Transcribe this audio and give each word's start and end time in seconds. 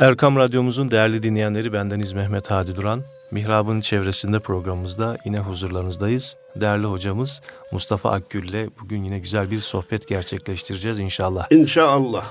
Erkam 0.00 0.36
Radyomuzun 0.36 0.90
değerli 0.90 1.22
dinleyenleri 1.22 1.72
bendeniz 1.72 2.12
Mehmet 2.12 2.50
Hadi 2.50 2.76
Duran. 2.76 3.02
Mihrab'ın 3.30 3.80
çevresinde 3.80 4.38
programımızda 4.38 5.16
yine 5.24 5.38
huzurlarınızdayız. 5.38 6.36
Değerli 6.56 6.86
hocamız 6.86 7.42
Mustafa 7.72 8.10
Akgül 8.10 8.48
ile 8.48 8.68
bugün 8.80 9.04
yine 9.04 9.18
güzel 9.18 9.50
bir 9.50 9.60
sohbet 9.60 10.08
gerçekleştireceğiz 10.08 10.98
inşallah. 10.98 11.46
İnşallah. 11.50 12.24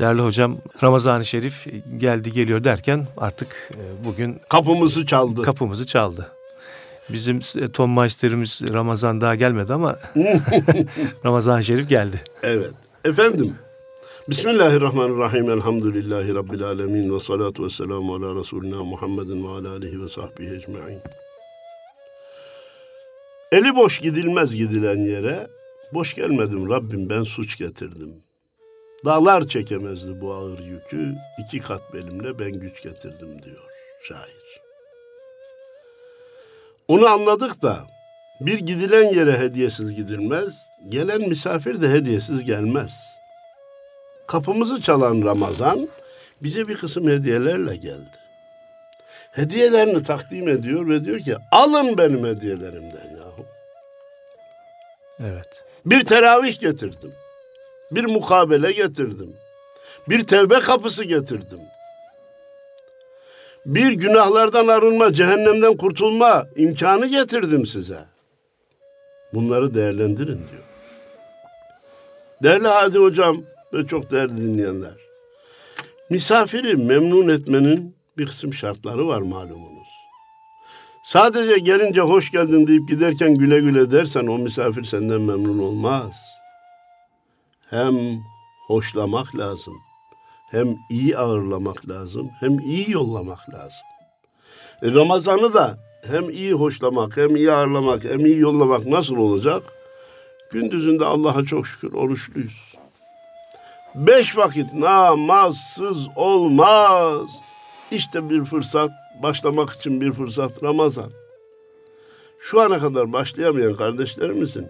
Değerli 0.00 0.22
hocam 0.22 0.56
Ramazan-ı 0.82 1.26
Şerif 1.26 1.66
geldi 1.96 2.32
geliyor 2.32 2.64
derken 2.64 3.06
artık 3.16 3.70
e, 3.74 4.04
bugün 4.04 4.40
kapımızı 4.48 5.06
çaldı. 5.06 5.42
Kapımızı 5.42 5.86
çaldı. 5.86 6.32
Bizim 7.08 7.40
e, 7.60 7.68
Tom 7.68 7.96
Meister'imiz 7.96 8.60
Ramazan 8.72 9.20
daha 9.20 9.34
gelmedi 9.34 9.72
ama 9.72 9.96
Ramazan-ı 11.24 11.64
Şerif 11.64 11.88
geldi. 11.88 12.20
Evet. 12.42 12.72
Efendim 13.04 13.54
Bismillahirrahmanirrahim. 14.28 15.50
Elhamdülillahi 15.50 16.34
Rabbil 16.34 16.62
alemin. 16.62 17.14
Ve 17.14 17.20
salatu 17.20 17.64
ve 17.64 17.70
selamu 17.70 18.14
ala 18.14 18.40
Resulina 18.40 18.84
Muhammedin 18.84 19.44
ve 19.44 19.48
ala 19.48 19.70
alihi 19.70 20.02
ve 20.02 20.08
sahbihi 20.08 20.54
ecma'in. 20.54 21.00
Eli 23.52 23.76
boş 23.76 23.98
gidilmez 23.98 24.56
gidilen 24.56 24.96
yere, 24.96 25.46
boş 25.94 26.14
gelmedim 26.14 26.70
Rabbim 26.70 27.10
ben 27.10 27.22
suç 27.22 27.58
getirdim. 27.58 28.14
Dağlar 29.04 29.48
çekemezdi 29.48 30.20
bu 30.20 30.32
ağır 30.32 30.58
yükü, 30.58 31.14
iki 31.38 31.58
kat 31.58 31.94
belimle 31.94 32.38
ben 32.38 32.52
güç 32.52 32.82
getirdim 32.82 33.42
diyor 33.42 33.64
şair. 34.02 34.60
Onu 36.88 37.06
anladık 37.06 37.62
da 37.62 37.86
bir 38.40 38.58
gidilen 38.58 39.14
yere 39.14 39.38
hediyesiz 39.38 39.94
gidilmez, 39.94 40.58
gelen 40.88 41.28
misafir 41.28 41.82
de 41.82 41.88
hediyesiz 41.88 42.44
gelmez.'' 42.44 43.17
Kapımızı 44.28 44.82
çalan 44.82 45.22
Ramazan 45.22 45.88
bize 46.42 46.68
bir 46.68 46.76
kısım 46.76 47.08
hediyelerle 47.08 47.76
geldi. 47.76 48.18
Hediyelerini 49.32 50.02
takdim 50.02 50.48
ediyor 50.48 50.88
ve 50.88 51.04
diyor 51.04 51.20
ki 51.20 51.36
alın 51.52 51.98
benim 51.98 52.26
hediyelerimden 52.26 53.16
yahu. 53.18 53.46
Evet. 55.20 55.64
Bir 55.86 56.04
teravih 56.04 56.60
getirdim. 56.60 57.12
Bir 57.90 58.04
mukabele 58.04 58.72
getirdim. 58.72 59.36
Bir 60.08 60.22
tevbe 60.22 60.60
kapısı 60.60 61.04
getirdim. 61.04 61.60
Bir 63.66 63.92
günahlardan 63.92 64.68
arınma, 64.68 65.12
cehennemden 65.12 65.76
kurtulma 65.76 66.46
imkanı 66.56 67.06
getirdim 67.06 67.66
size. 67.66 67.98
Bunları 69.32 69.74
değerlendirin 69.74 70.26
diyor. 70.50 70.62
Değerli 72.42 72.68
Hadi 72.68 72.98
Hocam, 72.98 73.42
ve 73.72 73.86
çok 73.86 74.10
değerli 74.10 74.36
dinleyenler. 74.36 74.94
Misafiri 76.10 76.76
memnun 76.76 77.28
etmenin 77.28 77.94
bir 78.18 78.26
kısım 78.26 78.54
şartları 78.54 79.06
var 79.06 79.20
malumunuz. 79.20 79.88
Sadece 81.04 81.58
gelince 81.58 82.00
hoş 82.00 82.30
geldin 82.30 82.66
deyip 82.66 82.88
giderken 82.88 83.34
güle 83.34 83.60
güle 83.60 83.92
dersen 83.92 84.26
o 84.26 84.38
misafir 84.38 84.84
senden 84.84 85.20
memnun 85.20 85.58
olmaz. 85.58 86.16
Hem 87.70 87.94
hoşlamak 88.66 89.36
lazım, 89.36 89.74
hem 90.50 90.76
iyi 90.90 91.18
ağırlamak 91.18 91.88
lazım, 91.88 92.30
hem 92.40 92.58
iyi 92.58 92.90
yollamak 92.90 93.50
lazım. 93.54 93.86
E 94.82 94.90
Ramazan'ı 94.94 95.54
da 95.54 95.78
hem 96.06 96.30
iyi 96.30 96.52
hoşlamak, 96.52 97.16
hem 97.16 97.36
iyi 97.36 97.52
ağırlamak, 97.52 98.04
hem 98.04 98.26
iyi 98.26 98.38
yollamak 98.38 98.86
nasıl 98.86 99.16
olacak? 99.16 99.62
Gündüzünde 100.52 101.04
Allah'a 101.04 101.44
çok 101.44 101.66
şükür 101.66 101.92
oruçluyuz. 101.92 102.67
Beş 103.94 104.36
vakit 104.36 104.74
namazsız 104.74 106.06
olmaz. 106.16 107.26
İşte 107.90 108.30
bir 108.30 108.44
fırsat, 108.44 108.90
başlamak 109.22 109.70
için 109.70 110.00
bir 110.00 110.12
fırsat 110.12 110.62
Ramazan. 110.62 111.10
Şu 112.40 112.60
ana 112.60 112.78
kadar 112.78 113.12
başlayamayan 113.12 113.74
kardeşlerimizin 113.74 114.68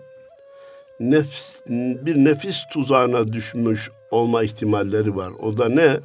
nefs, 1.01 1.61
bir 2.07 2.17
nefis 2.17 2.65
tuzağına 2.73 3.33
düşmüş 3.33 3.91
olma 4.11 4.43
ihtimalleri 4.43 5.17
var. 5.17 5.33
O 5.43 5.59
da 5.59 5.69
ne? 5.69 6.01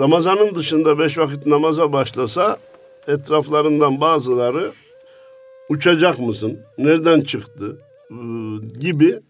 Ramazanın 0.00 0.54
dışında 0.54 0.98
beş 0.98 1.18
vakit 1.18 1.46
namaza 1.46 1.92
başlasa 1.92 2.56
etraflarından 3.06 4.00
bazıları 4.00 4.72
uçacak 5.68 6.18
mısın? 6.18 6.58
Nereden 6.78 7.20
çıktı? 7.20 7.78
gibi 8.80 9.20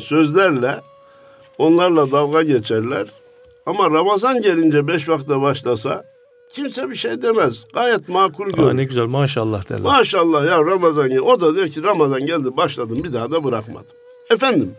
sözlerle 0.00 0.80
Onlarla 1.58 2.10
dalga 2.10 2.42
geçerler. 2.42 3.06
Ama 3.66 3.90
Ramazan 3.90 4.40
gelince 4.40 4.88
beş 4.88 5.08
vakte 5.08 5.40
başlasa 5.40 6.04
kimse 6.54 6.90
bir 6.90 6.96
şey 6.96 7.22
demez. 7.22 7.66
Gayet 7.74 8.08
makul 8.08 8.50
görür. 8.50 8.76
ne 8.76 8.84
güzel 8.84 9.06
maşallah 9.06 9.68
derler. 9.68 9.82
Maşallah 9.82 10.44
ya 10.46 10.64
Ramazan 10.64 11.08
geldi. 11.08 11.20
O 11.20 11.40
da 11.40 11.54
diyor 11.54 11.68
ki 11.68 11.82
Ramazan 11.82 12.26
geldi 12.26 12.56
başladım 12.56 13.00
bir 13.04 13.12
daha 13.12 13.30
da 13.30 13.44
bırakmadım. 13.44 13.96
Efendim 14.30 14.72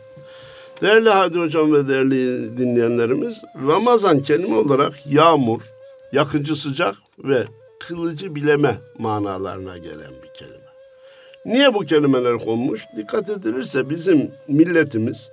değerli 0.81 1.09
Hadi 1.09 1.39
Hocam 1.39 1.73
ve 1.73 1.87
değerli 1.87 2.57
dinleyenlerimiz 2.57 3.41
Ramazan 3.67 4.21
kelime 4.21 4.55
olarak 4.55 4.93
yağmur, 5.07 5.61
yakıcı 6.11 6.55
sıcak 6.55 6.95
ve 7.19 7.45
kılıcı 7.79 8.35
bileme 8.35 8.77
manalarına 8.99 9.77
gelen 9.77 10.11
bir 10.23 10.33
kelime. 10.33 10.65
Niye 11.45 11.73
bu 11.73 11.79
kelimeler 11.79 12.37
konmuş? 12.37 12.85
Dikkat 12.97 13.29
edilirse 13.29 13.89
bizim 13.89 14.31
milletimiz 14.47 15.29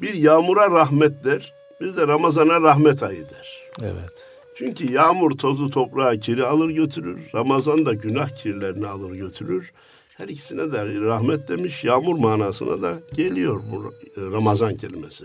bir 0.00 0.14
yağmura 0.14 0.70
rahmet 0.70 1.24
der, 1.24 1.54
bir 1.80 1.96
de 1.96 2.06
Ramazan'a 2.06 2.60
rahmet 2.60 3.02
ayı 3.02 3.30
der. 3.30 3.70
Evet. 3.82 4.24
Çünkü 4.54 4.92
yağmur 4.92 5.30
tozu 5.30 5.70
toprağa 5.70 6.16
kiri 6.16 6.44
alır 6.44 6.70
götürür. 6.70 7.20
Ramazan 7.34 7.86
da 7.86 7.94
günah 7.94 8.28
kirlerini 8.28 8.86
alır 8.86 9.10
götürür. 9.10 9.72
Her 10.16 10.28
ikisine 10.28 10.72
de 10.72 11.00
rahmet 11.00 11.48
demiş. 11.48 11.84
Yağmur 11.84 12.18
manasına 12.18 12.82
da 12.82 12.94
geliyor 13.14 13.60
bu 13.72 13.94
Ramazan 14.16 14.76
kelimesi. 14.76 15.24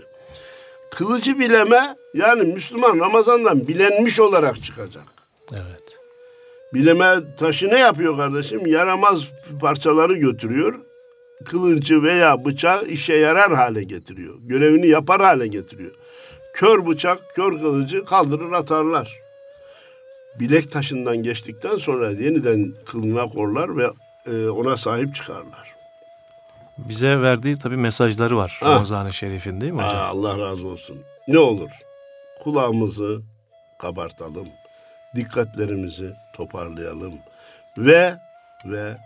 Kılıcı 0.90 1.38
bileme 1.38 1.96
yani 2.14 2.42
Müslüman 2.42 3.00
Ramazan'dan 3.00 3.68
bilenmiş 3.68 4.20
olarak 4.20 4.62
çıkacak. 4.62 5.04
Evet. 5.52 5.98
Bileme 6.74 7.36
taşı 7.38 7.68
ne 7.68 7.78
yapıyor 7.78 8.16
kardeşim? 8.16 8.66
Yaramaz 8.66 9.24
parçaları 9.60 10.14
götürüyor 10.14 10.80
kılıncı 11.44 12.02
veya 12.02 12.44
bıçağı 12.44 12.84
işe 12.86 13.14
yarar 13.14 13.54
hale 13.54 13.84
getiriyor. 13.84 14.34
Görevini 14.40 14.86
yapar 14.86 15.20
hale 15.20 15.46
getiriyor. 15.46 15.92
Kör 16.54 16.86
bıçak, 16.86 17.34
kör 17.34 17.58
kılıcı 17.60 18.04
kaldırır 18.04 18.52
atarlar. 18.52 19.18
Bilek 20.40 20.72
taşından 20.72 21.16
geçtikten 21.16 21.76
sonra 21.76 22.10
yeniden 22.10 22.74
kılına 22.86 23.28
korlar 23.28 23.76
ve 23.76 23.90
e, 24.26 24.48
ona 24.48 24.76
sahip 24.76 25.14
çıkarlar. 25.14 25.74
Bize 26.78 27.20
verdiği 27.20 27.58
tabii 27.58 27.76
mesajları 27.76 28.36
var 28.36 28.60
Ramazan-ı 28.62 29.12
Şerif'in 29.12 29.60
değil 29.60 29.72
mi 29.72 29.82
hocam? 29.82 29.96
Aa, 29.96 30.04
Allah 30.04 30.38
razı 30.38 30.68
olsun. 30.68 30.98
Ne 31.28 31.38
olur 31.38 31.70
kulağımızı 32.44 33.22
kabartalım. 33.78 34.48
Dikkatlerimizi 35.16 36.12
toparlayalım. 36.36 37.14
Ve 37.78 38.14
ve 38.64 38.96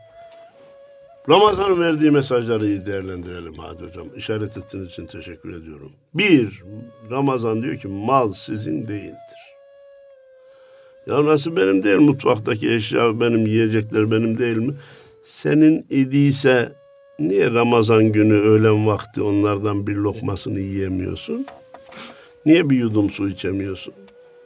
Ramazan'ın 1.28 1.80
verdiği 1.80 2.10
mesajları 2.10 2.66
iyi 2.66 2.86
değerlendirelim 2.86 3.54
hadi 3.54 3.86
hocam. 3.86 4.06
İşaret 4.16 4.56
ettiğiniz 4.56 4.88
için 4.88 5.06
teşekkür 5.06 5.62
ediyorum. 5.62 5.92
Bir, 6.14 6.62
Ramazan 7.10 7.62
diyor 7.62 7.76
ki 7.76 7.88
mal 7.88 8.32
sizin 8.32 8.88
değildir. 8.88 9.38
Ya 11.06 11.24
nasıl 11.24 11.56
benim 11.56 11.84
değil 11.84 11.98
mutfaktaki 11.98 12.72
eşya 12.72 13.20
benim 13.20 13.46
yiyecekler 13.46 14.10
benim 14.10 14.38
değil 14.38 14.56
mi? 14.56 14.74
Senin 15.24 15.86
idiyse 15.90 16.72
niye 17.18 17.50
Ramazan 17.50 18.12
günü 18.12 18.34
öğlen 18.34 18.86
vakti 18.86 19.22
onlardan 19.22 19.86
bir 19.86 19.96
lokmasını 19.96 20.60
yiyemiyorsun? 20.60 21.46
Niye 22.46 22.70
bir 22.70 22.76
yudum 22.76 23.10
su 23.10 23.28
içemiyorsun? 23.28 23.94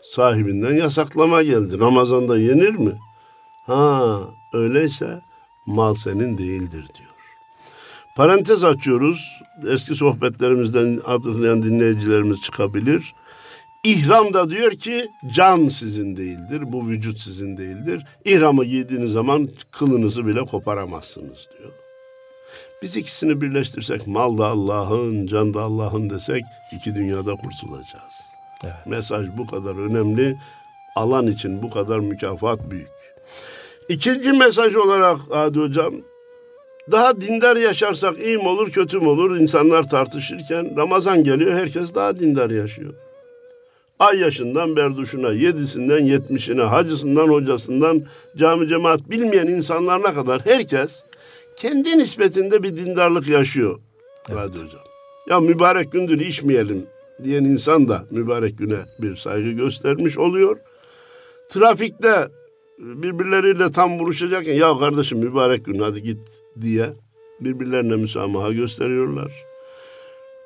Sahibinden 0.03 0.73
yasaklama 0.73 1.43
geldi. 1.43 1.81
Ramazan'da 1.81 2.39
yenir 2.39 2.75
mi? 2.75 2.93
Ha 3.67 4.19
öyleyse 4.55 5.21
mal 5.67 5.95
senin 5.95 6.39
değildir 6.39 6.87
diyor. 6.99 7.11
Parantez 8.17 8.65
açıyoruz. 8.65 9.43
Eski 9.69 9.95
sohbetlerimizden 9.95 11.01
hatırlayan 11.05 11.63
dinleyicilerimiz 11.63 12.41
çıkabilir. 12.41 13.15
İhram 13.85 14.35
da 14.35 14.51
diyor 14.51 14.73
ki 14.73 15.09
can 15.35 15.69
sizin 15.69 16.17
değildir, 16.17 16.73
bu 16.73 16.89
vücut 16.89 17.21
sizin 17.21 17.57
değildir. 17.57 18.07
İhramı 18.25 18.65
giydiğiniz 18.65 19.13
zaman 19.13 19.49
kılınızı 19.71 20.27
bile 20.27 20.45
koparamazsınız 20.45 21.49
diyor. 21.59 21.73
Biz 22.83 22.97
ikisini 22.97 23.41
birleştirsek 23.41 24.07
mal 24.07 24.39
da 24.39 24.47
Allah'ın, 24.47 25.27
can 25.27 25.55
da 25.55 25.63
Allah'ın 25.63 26.11
desek 26.11 26.43
iki 26.73 26.95
dünyada 26.95 27.35
kurtulacağız. 27.35 28.15
Evet. 28.65 28.87
Mesaj 28.87 29.27
bu 29.37 29.47
kadar 29.47 29.91
önemli. 29.91 30.37
Alan 30.97 31.27
için 31.27 31.63
bu 31.63 31.71
kadar 31.71 31.99
mükafat 31.99 32.71
büyük. 32.71 33.02
İkinci 33.89 34.33
mesaj 34.33 34.77
olarak 34.77 35.19
Adi 35.31 35.59
Hocam, 35.59 35.95
daha 36.91 37.21
dindar 37.21 37.57
yaşarsak 37.57 38.19
iyi 38.23 38.39
mi 38.39 38.49
olur 38.49 38.71
kötü 38.71 38.99
mü 39.01 39.09
olur 39.09 39.37
insanlar 39.37 39.89
tartışırken 39.89 40.77
Ramazan 40.77 41.25
geliyor 41.25 41.53
herkes 41.53 41.95
daha 41.95 42.19
dindar 42.19 42.51
yaşıyor. 42.51 42.95
Ay 43.99 44.19
yaşından 44.19 44.77
berduşuna, 44.77 45.33
yedisinden 45.33 46.05
yetmişine, 46.05 46.63
hacısından 46.63 47.29
hocasından 47.29 48.03
cami 48.37 48.69
cemaat 48.69 49.11
bilmeyen 49.11 49.47
insanlarına 49.47 50.15
kadar 50.15 50.41
herkes 50.47 51.03
kendi 51.57 51.99
nispetinde 51.99 52.63
bir 52.63 52.77
dindarlık 52.77 53.29
yaşıyor. 53.29 53.81
Evet. 54.33 54.51
hocam. 54.51 54.83
Ya 55.29 55.41
mübarek 55.41 55.93
gündür 55.93 56.21
içmeyelim 56.21 56.87
diyen 57.25 57.45
insan 57.45 57.89
da 57.89 58.05
mübarek 58.11 58.59
güne 58.59 58.79
bir 58.99 59.17
saygı 59.17 59.51
göstermiş 59.51 60.19
oluyor. 60.19 60.57
Trafikte 61.49 62.29
birbirleriyle 62.83 63.73
tam 63.73 63.99
vuruşacakken 63.99 64.55
ya 64.55 64.79
kardeşim 64.79 65.19
mübarek 65.19 65.65
gün 65.65 65.79
hadi 65.79 66.03
git 66.03 66.19
diye 66.61 66.93
birbirlerine 67.41 67.97
müsamaha 67.97 68.53
gösteriyorlar. 68.53 69.33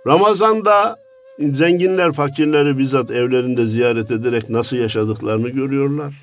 Ramazan'da 0.07 0.97
zenginler 1.39 2.13
fakirleri 2.13 2.79
bizzat 2.79 3.11
evlerinde 3.11 3.67
ziyaret 3.67 4.11
ederek 4.11 4.51
nasıl 4.51 4.77
yaşadıklarını 4.77 5.49
görüyorlar. 5.49 6.15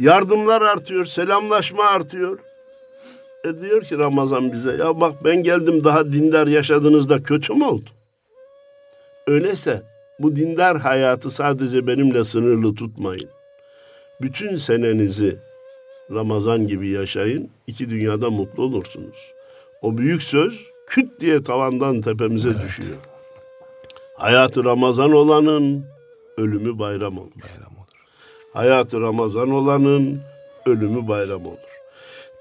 Yardımlar 0.00 0.62
artıyor, 0.62 1.04
selamlaşma 1.04 1.84
artıyor. 1.84 2.38
E 3.44 3.60
diyor 3.60 3.82
ki 3.82 3.98
Ramazan 3.98 4.52
bize 4.52 4.76
ya 4.76 5.00
bak 5.00 5.24
ben 5.24 5.42
geldim 5.42 5.84
daha 5.84 6.12
dindar 6.12 6.46
yaşadığınızda 6.46 7.22
kötü 7.22 7.54
mü 7.54 7.64
oldu? 7.64 7.90
Öyleyse 9.26 9.82
bu 10.18 10.36
dindar 10.36 10.78
hayatı 10.78 11.30
sadece 11.30 11.86
benimle 11.86 12.24
sınırlı 12.24 12.74
tutmayın. 12.74 13.28
Bütün 14.22 14.56
senenizi 14.56 15.38
Ramazan 16.10 16.66
gibi 16.66 16.88
yaşayın. 16.88 17.50
iki 17.66 17.90
dünyada 17.90 18.30
mutlu 18.30 18.62
olursunuz. 18.62 19.32
O 19.82 19.98
büyük 19.98 20.22
söz 20.22 20.70
küt 20.86 21.20
diye 21.20 21.42
tavandan 21.42 22.00
tepemize 22.00 22.48
evet. 22.48 22.62
düşüyor. 22.62 22.96
Hayatı 24.14 24.64
Ramazan 24.64 25.12
olanın 25.12 25.84
ölümü 26.38 26.78
bayram 26.78 27.18
olur. 27.18 27.30
Bayram 27.42 27.76
olur. 27.76 28.06
Hayatı 28.52 29.00
Ramazan 29.00 29.50
olanın 29.50 30.20
ölümü 30.66 31.08
bayram 31.08 31.46
olur. 31.46 31.58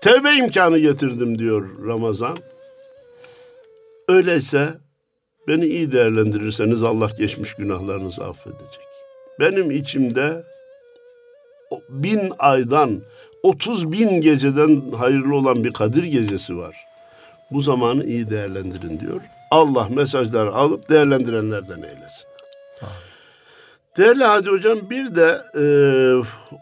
Tevbe 0.01 0.33
imkanı 0.33 0.77
getirdim 0.77 1.39
diyor 1.39 1.87
Ramazan. 1.87 2.37
Öyleyse 4.07 4.69
beni 5.47 5.65
iyi 5.65 5.91
değerlendirirseniz 5.91 6.83
Allah 6.83 7.09
geçmiş 7.17 7.53
günahlarınızı 7.53 8.25
affedecek. 8.25 8.85
Benim 9.39 9.71
içimde 9.71 10.43
bin 11.91 12.33
aydan, 12.39 13.01
otuz 13.43 13.91
bin 13.91 14.21
geceden 14.21 14.91
hayırlı 14.97 15.35
olan 15.35 15.63
bir 15.63 15.73
Kadir 15.73 16.03
gecesi 16.03 16.57
var. 16.57 16.75
Bu 17.51 17.61
zamanı 17.61 18.05
iyi 18.05 18.29
değerlendirin 18.29 18.99
diyor. 18.99 19.21
Allah 19.51 19.88
mesajlar 19.89 20.47
alıp 20.47 20.89
değerlendirenlerden 20.89 21.77
eylesin. 21.77 22.31
Değerli 23.97 24.23
Hadi 24.23 24.49
Hocam 24.49 24.89
bir 24.89 25.15
de 25.15 25.41
e, 25.55 25.63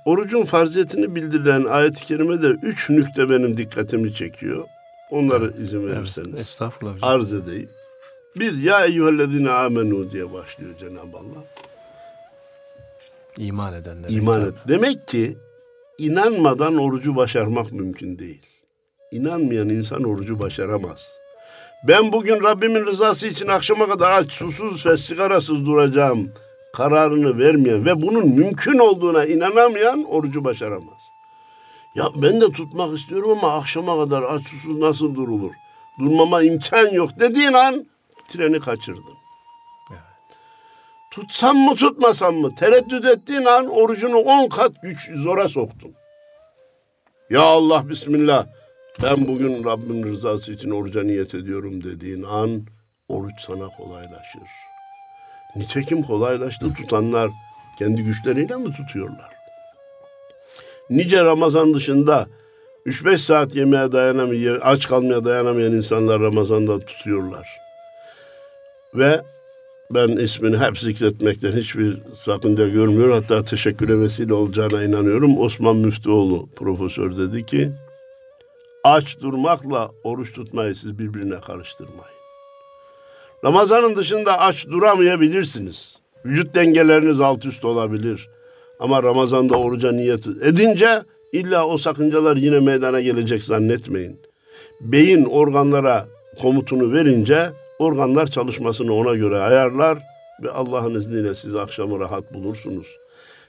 orucun 0.06 0.44
farziyetini 0.44 1.16
bildirilen 1.16 1.66
ayet-i 1.66 2.06
kerimede 2.06 2.48
üç 2.48 2.90
nükte 2.90 3.30
benim 3.30 3.58
dikkatimi 3.58 4.14
çekiyor. 4.14 4.66
Onları 5.12 5.46
evet, 5.46 5.60
izin 5.60 5.88
verirseniz 5.88 6.30
evet, 6.30 6.40
estağfurullah 6.40 6.96
hocam. 6.96 7.10
arz 7.10 7.34
edeyim. 7.34 7.70
Bir, 8.36 8.58
ya 8.58 8.86
eyyühellezine 8.86 9.52
amenu 9.52 10.12
diye 10.12 10.34
başlıyor 10.34 10.72
Cenab-ı 10.80 11.18
Allah. 11.18 11.44
İman 13.40 13.74
edenler. 13.74 14.10
İman 14.10 14.46
et. 14.46 14.54
Demek 14.68 15.08
ki 15.08 15.38
inanmadan 15.98 16.78
orucu 16.78 17.16
başarmak 17.16 17.72
mümkün 17.72 18.20
değil. 18.20 18.42
İnanmayan 19.12 19.70
insan 19.70 20.04
orucu 20.04 20.42
başaramaz. 20.42 21.20
Ben 21.88 22.12
bugün 22.12 22.44
Rabbimin 22.44 22.86
rızası 22.86 23.28
için 23.28 23.48
akşama 23.48 23.88
kadar 23.88 24.12
aç, 24.12 24.34
susuz 24.34 24.86
ve 24.86 24.98
sigarasız 24.98 25.66
duracağım 25.66 26.32
kararını 26.74 27.40
vermeyen 27.40 27.86
ve 27.86 28.02
bunun 28.02 28.30
mümkün 28.30 28.78
olduğuna 28.78 29.26
inanamayan 29.26 30.04
orucu 30.04 30.44
başaramaz. 30.44 31.02
Ya 31.96 32.06
ben 32.16 32.42
de 32.42 32.52
tutmak 32.52 32.98
istiyorum 32.98 33.32
ama 33.32 33.54
akşama 33.54 34.04
kadar 34.04 34.24
aç 34.24 34.48
susuz 34.48 34.78
nasıl 34.78 35.16
durulur? 35.16 35.52
Durmama 36.00 36.44
imkan 36.44 36.90
yok 36.90 37.10
dediğin 37.20 37.54
an 37.54 37.86
treni 38.28 38.60
kaçırdın. 38.60 39.19
Tutsam 41.12 41.58
mı 41.58 41.76
tutmasam 41.76 42.36
mı? 42.36 42.56
Tereddüt 42.56 43.06
ettiğin 43.06 43.46
an 43.46 43.70
orucunu 43.70 44.18
on 44.18 44.50
kat 44.50 44.72
güç 44.82 45.10
zora 45.16 45.50
soktun. 45.50 45.94
Ya 47.30 47.42
Allah 47.42 47.90
Bismillah 47.90 48.46
ben 49.04 49.28
bugün 49.28 49.64
Rabbim 49.64 50.04
rızası 50.06 50.54
için 50.54 50.70
oruca 50.70 51.04
niyet 51.04 51.36
ediyorum 51.36 51.84
dediğin 51.84 52.24
an 52.24 52.62
oruç 53.10 53.34
sana 53.40 53.68
kolaylaşır. 53.68 54.42
Nitekim 55.56 56.04
kolaylaştı 56.04 56.74
tutanlar 56.74 57.30
kendi 57.80 58.04
güçleriyle 58.04 58.56
mi 58.56 58.74
tutuyorlar? 58.74 59.30
Nice 60.90 61.24
Ramazan 61.24 61.74
dışında 61.74 62.28
3-5 62.86 63.18
saat 63.18 63.56
yemeğe 63.56 63.92
dayanamayan, 63.92 64.60
aç 64.62 64.88
kalmaya 64.88 65.26
dayanamayan 65.26 65.72
insanlar 65.72 66.22
Ramazan'da 66.22 66.80
tutuyorlar. 66.80 67.58
Ve 68.94 69.22
ben 69.94 70.08
ismini 70.08 70.58
hep 70.58 70.80
zikretmekten 70.80 71.52
hiçbir 71.52 71.98
sakınca 72.24 72.68
görmüyor. 72.68 73.12
Hatta 73.12 73.44
teşekküre 73.44 74.00
vesile 74.00 74.34
olacağına 74.34 74.84
inanıyorum. 74.84 75.38
Osman 75.38 75.76
Müftüoğlu 75.76 76.50
profesör 76.56 77.18
dedi 77.18 77.46
ki 77.46 77.72
aç 78.84 79.20
durmakla 79.20 79.92
oruç 80.04 80.34
tutmayı 80.34 80.76
siz 80.76 81.00
birbirine 81.00 81.42
karıştırmayın. 81.42 82.20
Ramazanın 83.46 83.96
dışında 83.96 84.40
aç 84.40 84.68
duramayabilirsiniz. 84.68 85.96
Vücut 86.26 86.56
dengeleriniz 86.56 87.22
alt 87.22 87.46
üst 87.46 87.66
olabilir. 87.66 88.30
Ama 88.80 89.04
Ramazan'da 89.04 89.58
oruca 89.58 89.92
niyet 89.92 90.28
edince 90.28 91.04
illa 91.34 91.68
o 91.68 91.78
sakıncalar 91.78 92.38
yine 92.38 92.60
meydana 92.60 93.02
gelecek 93.02 93.44
zannetmeyin. 93.44 94.20
Beyin 94.82 95.26
organlara 95.26 96.08
komutunu 96.42 96.94
verince 96.94 97.50
organlar 97.80 98.28
çalışmasını 98.28 98.94
ona 98.94 99.16
göre 99.16 99.40
ayarlar 99.40 99.98
ve 100.44 100.52
Allah'ın 100.52 100.96
izniyle 100.96 101.36
siz 101.36 101.56
akşamı 101.56 102.00
rahat 102.00 102.34
bulursunuz. 102.34 102.98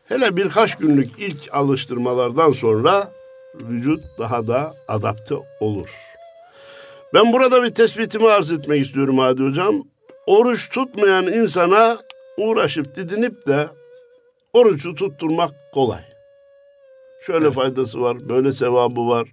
Hele 0.04 0.36
birkaç 0.36 0.76
günlük 0.76 1.10
ilk 1.18 1.54
alıştırmalardan 1.54 2.52
sonra 2.52 3.12
vücut 3.54 4.04
daha 4.18 4.46
da 4.46 4.74
adapte 4.88 5.34
olur. 5.60 5.90
Ben 7.14 7.32
burada 7.32 7.62
bir 7.62 7.68
tespitimi 7.68 8.28
arz 8.28 8.52
etmek 8.52 8.84
istiyorum 8.84 9.18
Hadi 9.18 9.44
Hocam. 9.44 9.82
Oruç 10.26 10.70
tutmayan 10.70 11.26
insana 11.26 11.98
uğraşıp 12.36 12.96
didinip 12.96 13.46
de 13.46 13.68
orucu 14.52 14.94
tutturmak 14.94 15.50
kolay. 15.72 16.02
Şöyle 17.26 17.44
evet. 17.44 17.54
faydası 17.54 18.00
var, 18.00 18.28
böyle 18.28 18.52
sevabı 18.52 19.08
var. 19.08 19.28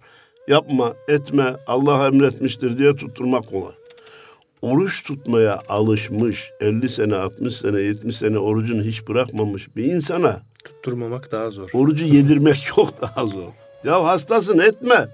Yapma, 0.48 0.94
etme, 1.08 1.56
Allah 1.68 2.08
emretmiştir 2.08 2.78
diye 2.78 2.96
tutturmak 2.96 3.48
kolay. 3.48 3.74
Oruç 4.62 5.04
tutmaya 5.04 5.62
alışmış, 5.70 6.52
50 6.62 6.90
sene, 6.90 7.16
60 7.16 7.56
sene, 7.56 7.82
70 7.82 8.18
sene 8.18 8.40
orucunu 8.40 8.82
hiç 8.82 9.08
bırakmamış 9.08 9.76
bir 9.76 9.84
insana 9.84 10.42
tutturmamak 10.64 11.32
daha 11.32 11.50
zor. 11.50 11.70
Orucu 11.74 12.06
yedirmek 12.06 12.56
çok 12.76 13.02
daha 13.02 13.26
zor. 13.26 13.52
Ya 13.84 14.04
hastasın 14.04 14.60
etme. 14.60 15.08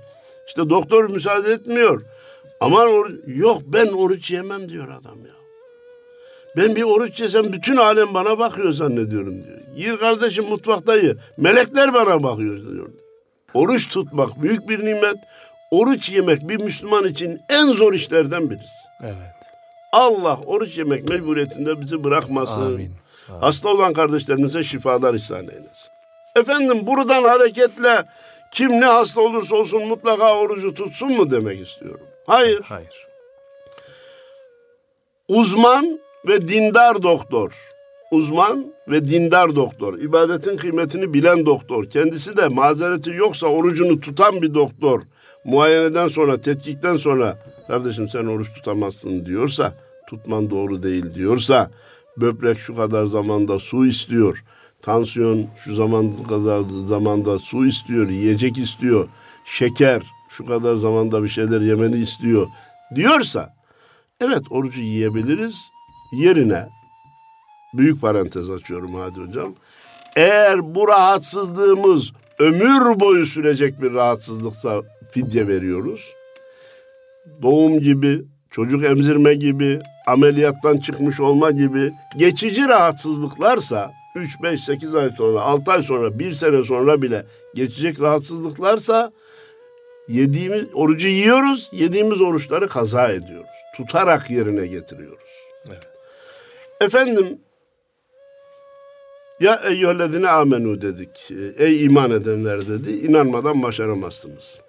İşte 0.47 0.69
doktor 0.69 1.09
müsaade 1.09 1.51
etmiyor. 1.51 2.01
Aman 2.59 2.87
oruç, 2.87 3.15
yok 3.27 3.61
ben 3.65 3.87
oruç 3.87 4.31
yemem 4.31 4.69
diyor 4.69 4.87
adam 4.89 5.25
ya. 5.25 5.33
Ben 6.57 6.75
bir 6.75 6.83
oruç 6.83 7.21
yesem 7.21 7.53
bütün 7.53 7.77
alem 7.77 8.13
bana 8.13 8.39
bakıyor 8.39 8.73
zannediyorum 8.73 9.43
diyor. 9.43 9.59
Yir 9.75 9.97
kardeşim 9.97 10.45
mutfaktayı. 10.45 11.17
Melekler 11.37 11.93
bana 11.93 12.23
bakıyor 12.23 12.71
diyor. 12.73 12.89
Oruç 13.53 13.89
tutmak 13.89 14.41
büyük 14.41 14.69
bir 14.69 14.79
nimet. 14.79 15.15
Oruç 15.71 16.09
yemek 16.09 16.49
bir 16.49 16.63
Müslüman 16.63 17.05
için 17.07 17.39
en 17.49 17.65
zor 17.65 17.93
işlerden 17.93 18.49
birisi. 18.49 18.82
Evet. 19.03 19.35
Allah 19.91 20.39
oruç 20.45 20.77
yemek 20.77 21.09
mecburiyetinde 21.09 21.81
bizi 21.81 22.03
bırakmasın. 22.03 22.61
Amin. 22.61 22.73
Amin. 22.73 22.91
Hasta 23.41 23.69
olan 23.69 23.93
kardeşlerimize 23.93 24.63
şifalar 24.63 25.13
ihsan 25.13 25.41
eylesin. 25.41 25.93
Efendim 26.35 26.87
buradan 26.87 27.23
hareketle 27.23 28.03
kim 28.51 28.71
ne 28.71 28.85
hasta 28.85 29.21
olursa 29.21 29.55
olsun 29.55 29.87
mutlaka 29.87 30.37
orucu 30.37 30.73
tutsun 30.73 31.11
mu 31.17 31.31
demek 31.31 31.67
istiyorum. 31.67 32.07
Hayır. 32.27 32.61
Hayır. 32.61 33.07
Uzman 35.27 35.99
ve 36.27 36.47
dindar 36.47 37.03
doktor. 37.03 37.53
Uzman 38.11 38.73
ve 38.87 39.07
dindar 39.09 39.55
doktor. 39.55 39.97
İbadetin 39.99 40.57
kıymetini 40.57 41.13
bilen 41.13 41.45
doktor. 41.45 41.89
Kendisi 41.89 42.37
de 42.37 42.47
mazereti 42.47 43.09
yoksa 43.09 43.47
orucunu 43.47 43.99
tutan 43.99 44.41
bir 44.41 44.53
doktor. 44.53 45.01
Muayeneden 45.45 46.07
sonra, 46.07 46.41
tetkikten 46.41 46.97
sonra 46.97 47.37
kardeşim 47.67 48.09
sen 48.09 48.25
oruç 48.25 48.53
tutamazsın 48.53 49.25
diyorsa, 49.25 49.73
tutman 50.07 50.49
doğru 50.49 50.83
değil 50.83 51.13
diyorsa, 51.13 51.71
böbrek 52.17 52.59
şu 52.59 52.75
kadar 52.75 53.05
zamanda 53.05 53.59
su 53.59 53.85
istiyor, 53.85 54.43
tansiyon 54.81 55.45
şu 55.63 55.75
zaman 55.75 56.23
kadar 56.29 56.63
zamanda 56.87 57.39
su 57.39 57.65
istiyor, 57.65 58.09
yiyecek 58.09 58.57
istiyor, 58.57 59.07
şeker 59.45 60.03
şu 60.29 60.45
kadar 60.45 60.75
zamanda 60.75 61.23
bir 61.23 61.27
şeyler 61.27 61.61
yemeni 61.61 61.97
istiyor 61.97 62.47
diyorsa 62.95 63.53
evet 64.21 64.41
orucu 64.49 64.81
yiyebiliriz. 64.81 65.55
Yerine 66.13 66.69
büyük 67.73 68.01
parantez 68.01 68.49
açıyorum 68.49 68.93
hadi 68.95 69.19
hocam. 69.19 69.53
Eğer 70.15 70.75
bu 70.75 70.87
rahatsızlığımız 70.87 72.11
ömür 72.39 72.99
boyu 72.99 73.25
sürecek 73.25 73.81
bir 73.81 73.93
rahatsızlıksa 73.93 74.81
fidye 75.11 75.47
veriyoruz. 75.47 76.13
Doğum 77.41 77.79
gibi, 77.79 78.21
çocuk 78.51 78.83
emzirme 78.83 79.33
gibi, 79.33 79.79
ameliyattan 80.07 80.77
çıkmış 80.77 81.19
olma 81.19 81.51
gibi 81.51 81.91
geçici 82.17 82.67
rahatsızlıklarsa 82.67 83.91
3, 84.15 84.41
5, 84.43 84.63
8 84.63 84.95
ay 84.95 85.09
sonra, 85.09 85.41
6 85.41 85.71
ay 85.71 85.83
sonra, 85.83 86.19
1 86.19 86.33
sene 86.33 86.63
sonra 86.63 87.01
bile 87.01 87.25
geçecek 87.55 87.99
rahatsızlıklarsa 87.99 89.11
yediğimiz 90.07 90.63
orucu 90.73 91.07
yiyoruz, 91.07 91.69
yediğimiz 91.73 92.21
oruçları 92.21 92.67
kaza 92.67 93.09
ediyoruz. 93.09 93.49
Tutarak 93.77 94.31
yerine 94.31 94.67
getiriyoruz. 94.67 95.29
Evet. 95.67 95.83
Efendim 96.81 97.39
ya 99.39 99.55
eyyühellezine 99.55 100.29
amenu 100.29 100.81
dedik. 100.81 101.31
Ey 101.57 101.85
iman 101.85 102.11
edenler 102.11 102.67
dedi. 102.67 102.91
İnanmadan 102.91 103.63
başaramazsınız. 103.63 104.59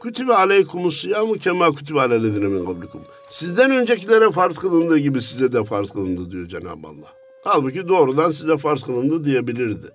Kütübe 0.00 0.34
aleykumus 0.34 1.00
siyamu 1.00 1.34
kema 1.34 1.74
kütübe 1.74 2.00
alellezine 2.00 2.44
min 2.44 2.66
kablikum. 2.66 3.00
Sizden 3.28 3.70
öncekilere 3.70 4.30
farz 4.30 4.58
kılındığı 4.58 4.98
gibi 4.98 5.20
size 5.20 5.52
de 5.52 5.64
farz 5.64 5.90
kılındı 5.90 6.30
diyor 6.30 6.48
Cenab-ı 6.48 6.86
Allah. 6.86 7.12
Halbuki 7.44 7.88
doğrudan 7.88 8.30
size 8.30 8.56
farz 8.56 8.82
kılındı 8.82 9.24
diyebilirdi. 9.24 9.86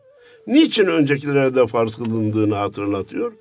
Niçin 0.48 0.86
öncekilere 0.86 1.56
de 1.56 1.68
farz 1.68 1.96
kılındığını 1.96 2.56
hatırlatıyor. 2.56 3.34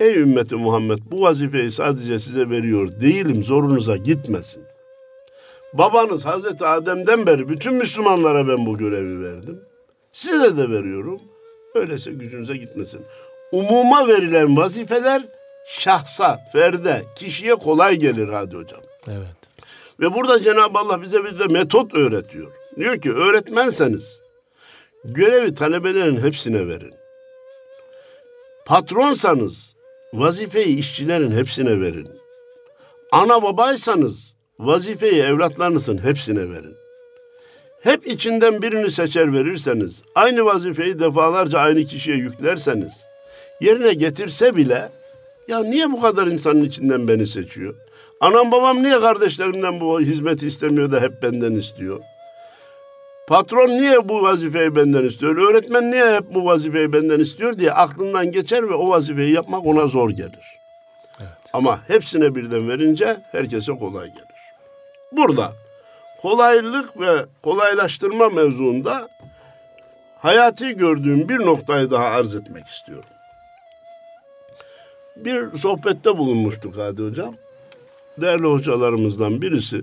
Ey 0.00 0.20
ümmeti 0.20 0.56
Muhammed 0.56 0.98
bu 1.10 1.20
vazifeyi 1.20 1.70
sadece 1.70 2.18
size 2.18 2.50
veriyor 2.50 3.00
değilim 3.00 3.44
zorunuza 3.44 3.96
gitmesin. 3.96 4.62
Babanız 5.72 6.26
Hazreti 6.26 6.66
Adem'den 6.66 7.26
beri 7.26 7.48
bütün 7.48 7.74
Müslümanlara 7.74 8.48
ben 8.48 8.66
bu 8.66 8.78
görevi 8.78 9.24
verdim. 9.24 9.60
Size 10.12 10.56
de 10.56 10.70
veriyorum. 10.70 11.20
Öyleyse 11.74 12.12
gücünüze 12.12 12.56
gitmesin. 12.56 13.00
Umuma 13.52 14.08
verilen 14.08 14.56
vazifeler 14.56 15.28
şahsa, 15.66 16.40
ferde, 16.52 17.04
kişiye 17.16 17.54
kolay 17.54 17.96
gelir 17.96 18.28
hadi 18.28 18.56
hocam. 18.56 18.80
Evet. 19.08 19.36
Ve 20.00 20.14
burada 20.14 20.42
Cenab-ı 20.42 20.78
Allah 20.78 21.02
bize 21.02 21.24
bir 21.24 21.38
de 21.38 21.46
metot 21.46 21.94
öğretiyor. 21.94 22.52
Diyor 22.76 22.96
ki 22.96 23.12
öğretmenseniz 23.12 24.20
görevi 25.04 25.54
talebelerin 25.54 26.22
hepsine 26.22 26.68
verin. 26.68 26.94
Patronsanız 28.66 29.74
vazifeyi 30.14 30.78
işçilerin 30.78 31.30
hepsine 31.30 31.80
verin. 31.80 32.08
Ana 33.12 33.42
babaysanız 33.42 34.34
vazifeyi 34.58 35.22
evlatlarınızın 35.22 35.98
hepsine 35.98 36.50
verin. 36.50 36.76
Hep 37.82 38.06
içinden 38.06 38.62
birini 38.62 38.90
seçer 38.90 39.32
verirseniz, 39.32 40.02
aynı 40.14 40.44
vazifeyi 40.44 40.98
defalarca 40.98 41.58
aynı 41.58 41.84
kişiye 41.84 42.16
yüklerseniz, 42.16 43.06
yerine 43.60 43.94
getirse 43.94 44.56
bile, 44.56 44.88
ya 45.48 45.62
niye 45.62 45.92
bu 45.92 46.00
kadar 46.00 46.26
insanın 46.26 46.64
içinden 46.64 47.08
beni 47.08 47.26
seçiyor? 47.26 47.74
Anam 48.20 48.52
babam 48.52 48.82
niye 48.82 49.00
kardeşlerimden 49.00 49.80
bu 49.80 50.00
hizmeti 50.00 50.46
istemiyor 50.46 50.92
da 50.92 51.00
hep 51.00 51.22
benden 51.22 51.52
istiyor? 51.52 52.00
Patron 53.28 53.68
niye 53.68 54.08
bu 54.08 54.22
vazifeyi 54.22 54.76
benden 54.76 55.04
istiyor? 55.04 55.36
Öğretmen 55.50 55.90
niye 55.90 56.14
hep 56.14 56.34
bu 56.34 56.44
vazifeyi 56.44 56.92
benden 56.92 57.20
istiyor 57.20 57.58
diye 57.58 57.72
aklından 57.72 58.32
geçer 58.32 58.68
ve 58.68 58.74
o 58.74 58.88
vazifeyi 58.88 59.32
yapmak 59.32 59.66
ona 59.66 59.86
zor 59.86 60.10
gelir. 60.10 60.58
Evet. 61.20 61.30
Ama 61.52 61.80
hepsine 61.88 62.34
birden 62.34 62.68
verince 62.68 63.16
herkese 63.32 63.72
kolay 63.72 64.06
gelir. 64.06 64.26
Burada 65.12 65.52
kolaylık 66.22 67.00
ve 67.00 67.26
kolaylaştırma 67.42 68.28
mevzuunda 68.28 69.08
hayati 70.18 70.76
gördüğüm 70.76 71.28
bir 71.28 71.38
noktayı 71.38 71.90
daha 71.90 72.04
arz 72.04 72.34
etmek 72.34 72.66
istiyorum. 72.66 73.08
Bir 75.16 75.58
sohbette 75.58 76.18
bulunmuştuk 76.18 76.76
Hadi 76.76 77.02
Hocam. 77.02 77.34
Değerli 78.20 78.46
hocalarımızdan 78.46 79.42
birisi 79.42 79.80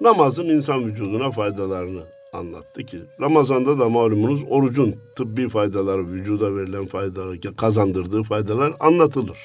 namazın 0.00 0.48
insan 0.48 0.86
vücuduna 0.86 1.30
faydalarını 1.30 2.02
anlattı 2.32 2.86
ki 2.86 2.98
Ramazan'da 3.20 3.78
da 3.78 3.88
malumunuz 3.88 4.44
orucun 4.50 4.94
tıbbi 5.16 5.48
faydaları, 5.48 6.08
vücuda 6.08 6.56
verilen 6.56 6.86
faydaları, 6.86 7.56
kazandırdığı 7.56 8.22
faydalar 8.22 8.72
anlatılır. 8.80 9.38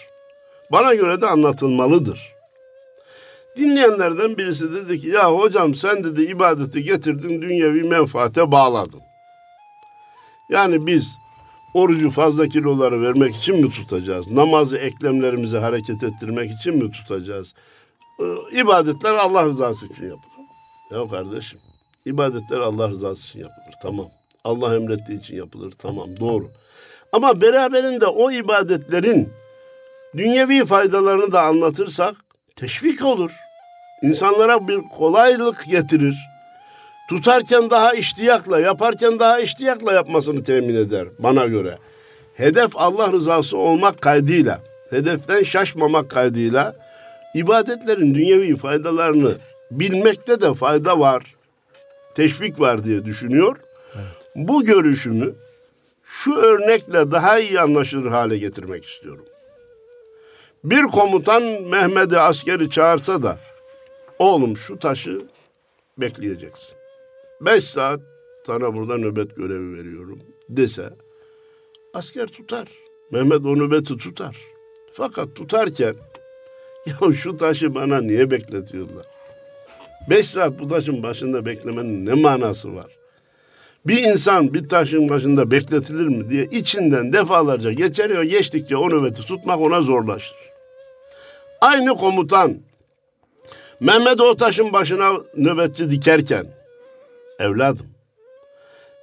Bana 0.72 0.94
göre 0.94 1.22
de 1.22 1.28
anlatılmalıdır. 1.28 2.34
Dinleyenlerden 3.58 4.38
birisi 4.38 4.74
dedi 4.74 5.00
ki 5.00 5.08
ya 5.08 5.32
hocam 5.32 5.76
sen 5.76 6.04
dedi 6.04 6.22
ibadeti 6.22 6.84
getirdin 6.84 7.42
dünyevi 7.42 7.84
menfaate 7.84 8.52
bağladın. 8.52 9.02
Yani 10.50 10.88
biz 10.88 11.18
orucu 11.78 12.10
fazla 12.10 12.48
kiloları 12.48 13.02
vermek 13.02 13.36
için 13.36 13.62
mi 13.66 13.72
tutacağız? 13.72 14.32
Namazı 14.32 14.78
eklemlerimizi 14.78 15.58
hareket 15.58 16.04
ettirmek 16.04 16.52
için 16.52 16.76
mi 16.76 16.92
tutacağız? 16.92 17.54
Ee, 18.20 18.60
ibadetler 18.60 19.14
Allah 19.14 19.46
rızası 19.46 19.86
için 19.86 20.04
yapılır. 20.04 20.48
Ya 20.92 21.08
kardeşim 21.08 21.60
ibadetler 22.06 22.60
Allah 22.60 22.90
rızası 22.90 23.28
için 23.28 23.40
yapılır 23.40 23.76
tamam. 23.82 24.10
Allah 24.44 24.76
emrettiği 24.76 25.20
için 25.20 25.36
yapılır 25.36 25.72
tamam 25.72 26.10
doğru. 26.20 26.50
Ama 27.12 27.42
beraberinde 27.42 28.06
o 28.06 28.32
ibadetlerin 28.32 29.30
dünyevi 30.18 30.66
faydalarını 30.66 31.32
da 31.32 31.42
anlatırsak 31.42 32.16
teşvik 32.56 33.06
olur. 33.06 33.32
İnsanlara 34.04 34.68
bir 34.68 34.82
kolaylık 34.98 35.66
getirir. 35.66 36.18
Tutarken 37.08 37.70
daha 37.70 37.94
iştiyakla, 37.94 38.60
yaparken 38.60 39.20
daha 39.20 39.40
iştiyakla 39.40 39.94
yapmasını 39.94 40.44
temin 40.44 40.76
eder 40.76 41.08
bana 41.20 41.46
göre. 41.46 41.78
Hedef 42.34 42.72
Allah 42.76 43.12
rızası 43.12 43.58
olmak 43.58 44.02
kaydıyla, 44.02 44.62
hedeften 44.90 45.44
şaşmamak 45.44 46.10
kaydıyla 46.10 46.76
ibadetlerin 47.34 48.16
dünyevi 48.16 48.58
faydalarını 48.58 49.36
bilmekte 49.72 50.42
de 50.42 50.54
fayda 50.54 51.00
var, 51.00 51.36
teşvik 52.16 52.60
var 52.60 52.86
diye 52.86 53.06
düşünüyor. 53.06 53.58
Bu 54.36 54.64
görüşümü 54.66 55.36
şu 56.04 56.36
örnekle 56.36 57.12
daha 57.12 57.40
iyi 57.40 57.60
anlaşılır 57.60 58.12
hale 58.12 58.38
getirmek 58.38 58.86
istiyorum. 58.86 59.26
Bir 60.64 60.84
komutan 60.84 61.44
Mehmet'i 61.44 62.20
askeri 62.20 62.70
çağırsa 62.70 63.24
da 63.24 63.38
oğlum 64.20 64.58
şu 64.58 64.80
taşı 64.80 65.20
bekleyeceksin. 65.98 66.77
Beş 67.42 67.64
saat 67.64 68.00
sana 68.46 68.74
burada 68.74 68.98
nöbet 68.98 69.36
görevi 69.36 69.78
veriyorum 69.78 70.20
dese 70.50 70.90
asker 71.94 72.28
tutar. 72.28 72.68
Mehmet 73.12 73.46
o 73.46 73.58
nöbeti 73.58 73.98
tutar. 73.98 74.38
Fakat 74.94 75.36
tutarken 75.36 75.96
ya 76.86 77.14
şu 77.14 77.38
taşı 77.38 77.76
bana 77.76 78.02
niye 78.02 78.32
bekletiyorlar? 78.32 79.06
Beş 80.10 80.28
saat 80.28 80.60
bu 80.60 80.68
taşın 80.68 81.04
başında 81.04 81.46
beklemenin 81.46 82.06
ne 82.06 82.14
manası 82.14 82.76
var? 82.76 82.98
Bir 83.86 84.04
insan 84.04 84.54
bir 84.54 84.70
taşın 84.70 85.10
başında 85.10 85.52
bekletilir 85.52 86.08
mi 86.08 86.30
diye 86.30 86.46
içinden 86.46 87.14
defalarca 87.14 87.72
geçer 87.72 88.20
ve 88.20 88.26
geçtikçe 88.26 88.78
o 88.78 88.90
nöbeti 88.90 89.22
tutmak 89.22 89.60
ona 89.60 89.82
zorlaşır. 89.82 90.38
Aynı 91.62 91.96
komutan 91.96 92.58
Mehmet 93.80 94.22
o 94.22 94.36
taşın 94.36 94.74
başına 94.74 95.14
nöbetçi 95.38 95.92
dikerken 95.92 96.57
evladım 97.40 97.88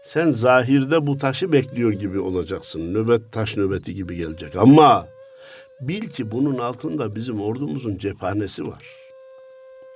sen 0.05 0.31
zahirde 0.31 1.07
bu 1.07 1.19
taşı 1.19 1.53
bekliyor 1.53 1.93
gibi 1.93 2.21
olacaksın. 2.21 2.95
Nöbet 2.95 3.33
taş 3.33 3.57
nöbeti 3.57 3.95
gibi 3.95 4.17
gelecek 4.17 4.57
ama 4.57 5.07
bil 5.81 6.09
ki 6.09 6.31
bunun 6.31 6.59
altında 6.59 7.17
bizim 7.17 7.41
ordumuzun 7.41 7.97
cephanesi 7.97 8.67
var. 8.67 8.83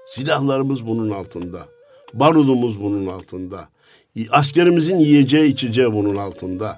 Silahlarımız 0.07 0.87
bunun 0.87 1.11
altında. 1.11 1.67
Barudumuz 2.15 2.83
bunun 2.83 3.07
altında. 3.07 3.69
Askerimizin 4.31 4.99
yiyeceği 4.99 5.53
içeceği 5.53 5.93
bunun 5.93 6.17
altında. 6.17 6.77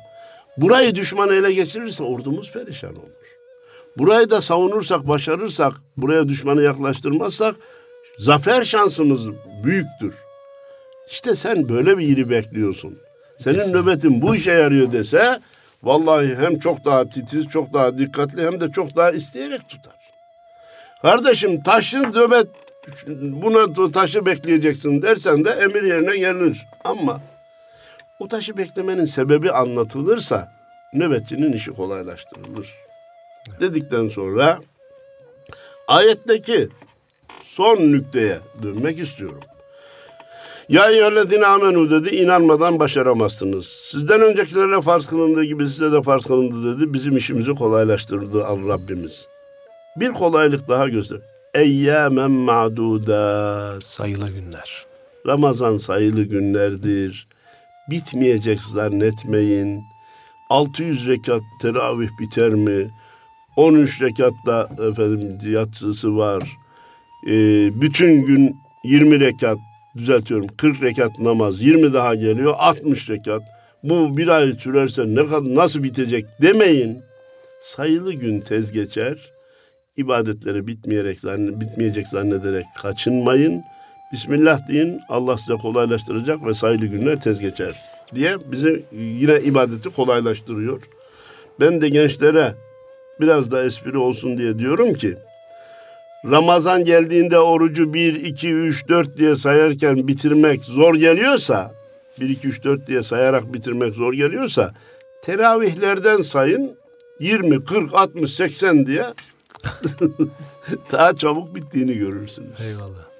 Burayı 0.57 0.95
düşman 0.95 1.29
ele 1.29 1.53
geçirirse 1.53 2.05
ordumuz 2.05 2.53
perişan 2.53 2.97
olur. 2.97 3.11
Burayı 3.99 4.31
da 4.31 4.43
savunursak, 4.43 5.09
başarırsak, 5.09 5.73
buraya 5.97 6.29
düşmanı 6.29 6.63
yaklaştırmazsak 6.63 7.57
zafer 8.19 8.65
şansımız 8.65 9.29
büyüktür. 9.65 10.15
İşte 11.11 11.35
sen 11.35 11.69
böyle 11.69 11.99
bir 11.99 12.07
yeri 12.09 12.31
bekliyorsun. 12.31 12.99
Senin 13.39 13.59
Kesin. 13.59 13.75
nöbetin 13.75 14.23
bu 14.23 14.37
işe 14.37 14.53
yarıyor 14.53 14.93
dese 14.93 15.41
vallahi 15.83 16.37
hem 16.37 16.59
çok 16.59 16.85
daha 16.85 17.09
titiz, 17.09 17.49
çok 17.49 17.73
daha 17.73 17.99
dikkatli 17.99 18.43
hem 18.47 18.61
de 18.61 18.71
çok 18.71 18.97
daha 18.97 19.11
isteyerek 19.11 19.69
tutar. 19.69 19.95
Kardeşim 21.03 21.63
taşın 21.63 22.03
nöbet 22.03 22.47
buna 23.21 23.91
taşı 23.93 24.27
bekleyeceksin 24.27 25.03
dersen 25.03 25.45
de 25.45 25.51
emir 25.51 25.83
yerine 25.83 26.17
gelir. 26.17 26.67
Ama 26.85 27.21
o 28.21 28.29
taşı 28.29 28.57
beklemenin 28.57 29.05
sebebi 29.05 29.53
anlatılırsa 29.53 30.53
nöbetçinin 30.95 31.53
işi 31.53 31.71
kolaylaştırılır. 31.71 32.75
Evet. 33.51 33.61
Dedikten 33.61 34.09
sonra 34.09 34.59
ayetteki 35.89 36.69
son 37.43 37.77
nükteye 37.77 38.39
dönmek 38.63 38.99
istiyorum. 38.99 39.41
Ya 40.71 40.91
eyyühellezine 40.91 41.47
amenu 41.47 41.91
dedi 41.91 42.17
inanmadan 42.17 42.79
başaramazsınız. 42.79 43.67
Sizden 43.67 44.21
öncekilere 44.21 44.81
farz 44.81 45.07
kılındığı 45.07 45.45
gibi 45.45 45.69
size 45.69 45.93
de 45.93 46.03
farz 46.03 46.27
kılındı 46.27 46.77
dedi. 46.77 46.95
Bizim 46.95 47.17
işimizi 47.17 47.55
kolaylaştırdı 47.55 48.47
al 48.47 48.69
Rabbimiz. 48.69 49.27
Bir 49.97 50.09
kolaylık 50.09 50.69
daha 50.69 50.89
göster. 50.89 51.19
Eyyâmen 51.55 52.31
ma'dudat. 52.31 53.85
Sayılı 53.85 54.31
günler. 54.31 54.87
Ramazan 55.27 55.77
sayılı 55.77 56.23
günlerdir. 56.23 57.29
Bitmeyecek 57.91 58.63
zannetmeyin. 58.63 59.83
600 60.51 61.09
rekat 61.09 61.43
teravih 61.63 62.09
biter 62.21 62.51
mi? 62.51 62.91
13 63.57 64.03
rekatta 64.03 64.69
efendim 64.91 65.39
yatsısı 65.53 66.17
var. 66.17 66.43
Ee, 67.27 67.31
bütün 67.81 68.23
gün 68.23 68.57
20 68.85 69.21
rekat 69.21 69.59
düzeltiyorum 69.97 70.47
40 70.57 70.83
rekat 70.83 71.19
namaz 71.19 71.63
20 71.63 71.93
daha 71.93 72.15
geliyor 72.15 72.55
60 72.59 73.11
rekat. 73.11 73.43
Bu 73.83 74.17
bir 74.17 74.29
ay 74.29 74.53
sürerse 74.59 75.03
ne 75.07 75.27
kadar 75.27 75.55
nasıl 75.55 75.83
bitecek 75.83 76.27
demeyin. 76.43 77.03
Sayılı 77.61 78.13
gün 78.13 78.41
tez 78.41 78.73
geçer. 78.73 79.33
İbadetlere 79.97 80.67
bitmeyerek 80.67 81.19
zann- 81.19 81.61
bitmeyecek 81.61 82.09
zannederek 82.09 82.65
kaçınmayın. 82.83 83.63
Bismillah 84.13 84.69
deyin 84.69 85.01
Allah 85.09 85.39
size 85.39 85.55
kolaylaştıracak 85.55 86.47
ve 86.47 86.55
sayılı 86.55 86.87
günler 86.87 87.21
tez 87.21 87.41
geçer 87.41 87.83
diye 88.15 88.37
bize 88.53 88.83
yine 88.93 89.41
ibadeti 89.41 89.89
kolaylaştırıyor. 89.91 90.83
Ben 91.61 91.81
de 91.81 91.89
gençlere 91.89 92.55
biraz 93.21 93.51
da 93.51 93.65
espri 93.65 93.99
olsun 93.99 94.39
diye 94.39 94.59
diyorum 94.59 94.95
ki 94.95 95.17
Ramazan 96.25 96.85
geldiğinde 96.85 97.39
orucu 97.39 97.95
1, 97.95 98.15
2, 98.15 98.55
3, 98.55 98.89
4 98.89 99.17
diye 99.17 99.37
sayarken 99.37 100.09
bitirmek 100.09 100.65
zor 100.65 100.95
geliyorsa 100.95 101.75
1, 102.21 102.29
2, 102.29 102.49
3, 102.49 102.65
4 102.65 102.87
diye 102.87 103.03
sayarak 103.03 103.55
bitirmek 103.55 103.95
zor 103.95 104.13
geliyorsa 104.13 104.75
teravihlerden 105.23 106.23
sayın 106.23 106.77
20, 107.21 107.65
40, 107.65 107.95
60, 107.95 108.35
80 108.35 108.87
diye 108.87 109.05
daha 110.93 111.17
çabuk 111.17 111.55
bittiğini 111.55 111.99
görürsünüz. 111.99 112.61
Eyvallah. 112.61 113.11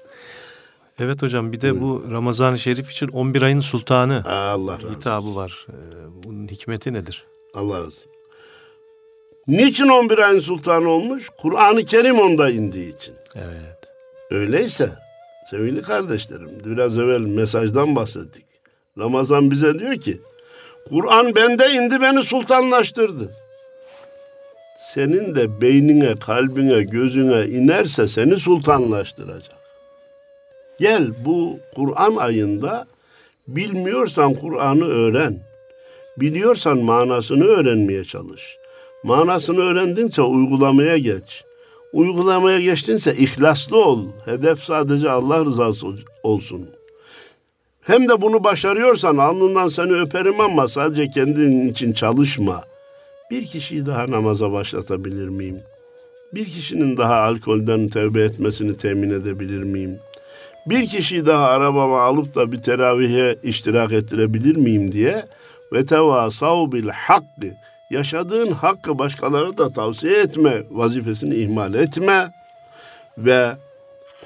Evet 0.99 1.21
hocam 1.21 1.51
bir 1.51 1.61
de 1.61 1.81
bu 1.81 2.05
Ramazan-ı 2.11 2.59
Şerif 2.59 2.91
için 2.91 3.07
11 3.07 3.41
ayın 3.41 3.59
sultanı 3.59 4.23
Allah 4.27 4.77
hitabı 4.77 5.35
var. 5.35 5.67
Ee, 5.69 5.73
bunun 6.23 6.47
hikmeti 6.47 6.93
nedir? 6.93 7.25
Allah 7.53 7.73
razı 7.75 7.87
olsun. 7.87 8.10
Niçin 9.51 9.87
11 9.87 10.17
ayın 10.17 10.39
sultanı 10.39 10.89
olmuş? 10.89 11.29
Kur'an-ı 11.37 11.85
Kerim 11.85 12.19
onda 12.19 12.49
indiği 12.49 12.95
için. 12.95 13.15
Evet. 13.35 13.93
Öyleyse 14.31 14.89
sevgili 15.49 15.81
kardeşlerim 15.81 16.49
biraz 16.65 16.97
evvel 16.97 17.19
mesajdan 17.19 17.95
bahsettik. 17.95 18.45
Ramazan 18.99 19.51
bize 19.51 19.79
diyor 19.79 19.95
ki 19.95 20.21
Kur'an 20.89 21.35
bende 21.35 21.69
indi 21.71 22.01
beni 22.01 22.23
sultanlaştırdı. 22.23 23.31
Senin 24.77 25.35
de 25.35 25.61
beynine, 25.61 26.15
kalbine, 26.15 26.83
gözüne 26.83 27.45
inerse 27.45 28.07
seni 28.07 28.37
sultanlaştıracak. 28.37 29.57
Gel 30.79 31.07
bu 31.25 31.59
Kur'an 31.75 32.15
ayında 32.15 32.87
bilmiyorsan 33.47 34.33
Kur'an'ı 34.33 34.85
öğren. 34.85 35.39
Biliyorsan 36.17 36.77
manasını 36.77 37.45
öğrenmeye 37.45 38.03
çalış. 38.03 38.60
Manasını 39.03 39.59
öğrendinse 39.61 40.21
uygulamaya 40.21 40.97
geç. 40.97 41.43
Uygulamaya 41.93 42.59
geçtinse 42.59 43.15
ihlaslı 43.15 43.85
ol. 43.85 44.05
Hedef 44.25 44.59
sadece 44.59 45.09
Allah 45.11 45.45
rızası 45.45 45.87
ol- 45.87 45.97
olsun. 46.23 46.69
Hem 47.81 48.09
de 48.09 48.21
bunu 48.21 48.43
başarıyorsan 48.43 49.17
alnından 49.17 49.67
seni 49.67 49.93
öperim 49.93 50.39
ama 50.41 50.67
sadece 50.67 51.09
kendin 51.09 51.69
için 51.69 51.91
çalışma. 51.91 52.63
Bir 53.31 53.45
kişiyi 53.45 53.85
daha 53.85 54.11
namaza 54.11 54.51
başlatabilir 54.51 55.27
miyim? 55.27 55.59
Bir 56.33 56.45
kişinin 56.45 56.97
daha 56.97 57.15
alkolden 57.15 57.87
tevbe 57.87 58.23
etmesini 58.23 58.77
temin 58.77 59.09
edebilir 59.09 59.63
miyim? 59.63 59.99
Bir 60.65 60.85
kişiyi 60.85 61.25
daha 61.25 61.45
arabama 61.47 62.01
alıp 62.01 62.35
da 62.35 62.51
bir 62.51 62.61
teravihe 62.61 63.35
iştirak 63.43 63.91
ettirebilir 63.91 64.55
miyim 64.57 64.91
diye 64.91 65.25
ve 65.73 65.85
tevasav 65.85 66.71
bil 66.71 66.87
hakkı 66.89 67.47
yaşadığın 67.91 68.51
hakkı 68.51 68.99
başkalarına 68.99 69.57
da 69.57 69.69
tavsiye 69.69 70.19
etme 70.19 70.63
vazifesini 70.71 71.35
ihmal 71.35 71.73
etme 71.73 72.31
ve 73.17 73.51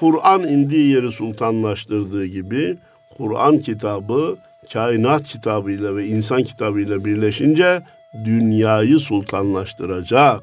Kur'an 0.00 0.48
indiği 0.48 0.92
yeri 0.92 1.12
sultanlaştırdığı 1.12 2.26
gibi 2.26 2.76
Kur'an 3.16 3.58
kitabı 3.58 4.36
kainat 4.72 5.28
kitabıyla 5.28 5.96
ve 5.96 6.06
insan 6.06 6.42
kitabıyla 6.42 7.04
birleşince 7.04 7.82
dünyayı 8.24 8.98
sultanlaştıracak. 8.98 10.42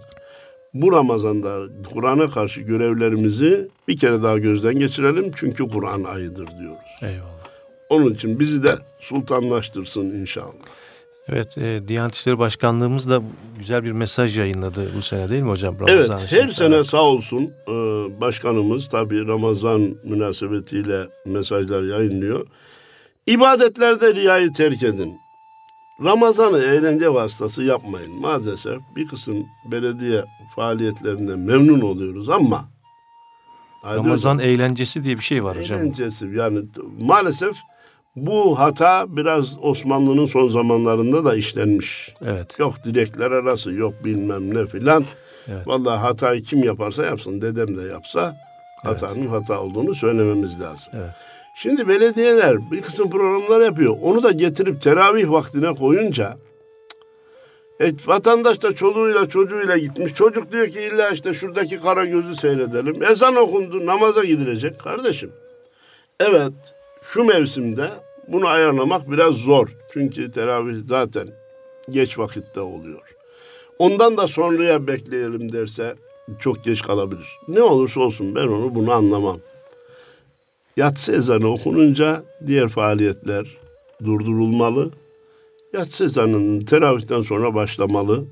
Bu 0.74 0.92
Ramazan'da 0.92 1.60
Kur'an'a 1.94 2.28
karşı 2.28 2.62
görevlerimizi 2.62 3.68
bir 3.88 3.98
kere 3.98 4.24
daha 4.24 4.38
gözden 4.38 4.80
geçirelim 4.80 5.32
çünkü 5.36 5.68
Kur'an 5.68 6.04
ayıdır 6.04 6.48
diyoruz. 6.60 6.98
Eyvallah. 7.02 7.44
Onun 7.90 8.14
için 8.14 8.40
bizi 8.40 8.64
de 8.64 8.72
sultanlaştırsın 9.00 10.06
inşallah. 10.06 10.54
Evet, 11.30 11.58
e, 11.58 11.88
Diyanet 11.88 12.16
İşleri 12.16 12.40
Başkanlığımız 12.40 13.10
da 13.10 13.22
güzel 13.60 13.84
bir 13.84 13.92
mesaj 13.92 14.40
yayınladı 14.40 14.92
bu 14.98 15.02
sene 15.02 15.30
değil 15.30 15.42
mi 15.42 15.50
hocam? 15.50 15.76
Evet, 15.88 15.90
Ramazan-ı 16.10 16.18
her 16.22 16.28
Şerif'te. 16.28 16.54
sene 16.56 16.84
sağ 16.84 17.02
olsun 17.04 17.42
e, 17.68 17.72
başkanımız 18.22 18.90
tabii 18.90 19.28
Ramazan 19.28 19.82
münasebetiyle 20.04 21.08
mesajlar 21.26 21.84
yayınlıyor. 21.84 22.48
İbadetlerde 23.28 24.16
riyayı 24.16 24.54
terk 24.54 24.84
edin. 24.84 25.14
Ramazan'ı 26.04 26.58
eğlence 26.60 27.10
vasıtası 27.14 27.64
yapmayın. 27.64 28.12
Maalesef 28.22 28.80
bir 28.96 29.08
kısım 29.08 29.46
belediye 29.72 30.24
faaliyetlerinden 30.56 31.40
memnun 31.40 31.82
oluyoruz 31.82 32.30
ama 32.30 32.70
Ramazan 33.86 34.40
eğlencesi 34.40 35.04
diye 35.04 35.18
bir 35.18 35.24
şey 35.24 35.44
var 35.44 35.58
hocam. 35.58 35.80
Eğlencesi 35.80 36.28
yani 36.36 36.60
maalesef 37.00 37.56
bu 38.16 38.60
hata 38.60 39.06
biraz 39.08 39.58
Osmanlı'nın 39.62 40.26
son 40.26 40.50
zamanlarında 40.50 41.26
da 41.26 41.36
işlenmiş. 41.36 42.14
Evet. 42.26 42.60
Yok 42.60 42.84
direkler 42.84 43.32
arası 43.32 43.72
yok 43.72 43.94
bilmem 44.04 44.56
ne 44.56 44.66
filan. 44.66 45.06
Evet. 45.48 45.68
Vallahi 45.68 45.98
hatayı 45.98 46.42
kim 46.42 46.64
yaparsa 46.64 47.06
yapsın 47.06 47.42
dedem 47.42 47.78
de 47.78 47.82
yapsa 47.82 48.36
hatanın 48.84 49.28
hata 49.28 49.60
olduğunu 49.60 49.96
söylememiz 49.96 50.62
lazım. 50.62 50.94
Evet. 50.94 51.12
Şimdi 51.56 51.88
belediyeler 51.88 52.72
bir 52.72 52.82
kısım 52.82 53.10
programlar 53.10 53.62
yapıyor. 53.62 53.98
Onu 54.02 54.24
da 54.24 54.32
getirip 54.32 54.82
teravih 54.82 55.30
vaktine 55.30 55.74
koyunca 55.74 56.38
e, 57.82 57.94
vatandaş 58.06 58.62
da 58.62 58.76
çoluğuyla 58.76 59.30
çocuğuyla 59.30 59.78
gitmiş. 59.78 60.14
Çocuk 60.14 60.52
diyor 60.52 60.68
ki 60.68 60.82
illa 60.82 61.10
işte 61.10 61.34
şuradaki 61.34 61.80
kara 61.80 62.06
gözü 62.06 62.36
seyredelim. 62.36 63.04
Ezan 63.04 63.36
okundu 63.36 63.86
namaza 63.86 64.24
gidilecek 64.24 64.80
kardeşim. 64.80 65.32
Evet 66.20 66.54
şu 67.04 67.24
mevsimde 67.24 67.90
bunu 68.28 68.48
ayarlamak 68.48 69.12
biraz 69.12 69.36
zor. 69.36 69.68
Çünkü 69.94 70.32
teravih 70.32 70.76
zaten 70.88 71.28
geç 71.90 72.20
vakitte 72.20 72.62
oluyor. 72.62 73.16
Ondan 73.80 74.18
da 74.18 74.28
sonraya 74.28 74.88
bekleyelim 74.88 75.52
derse 75.52 75.96
çok 76.40 76.64
geç 76.64 76.82
kalabilir. 76.82 77.28
Ne 77.48 77.62
olursa 77.62 78.02
olsun 78.02 78.36
ben 78.36 78.48
onu 78.48 78.76
bunu 78.76 78.92
anlamam. 78.92 79.40
Yatsı 80.78 81.12
ezanı 81.12 81.48
okununca 81.48 82.24
diğer 82.48 82.68
faaliyetler 82.68 83.58
durdurulmalı. 84.06 84.92
Yatsı 85.74 86.06
ezanının 86.06 86.60
teravihten 86.60 87.22
sonra 87.22 87.56
başlamalı. 87.56 88.24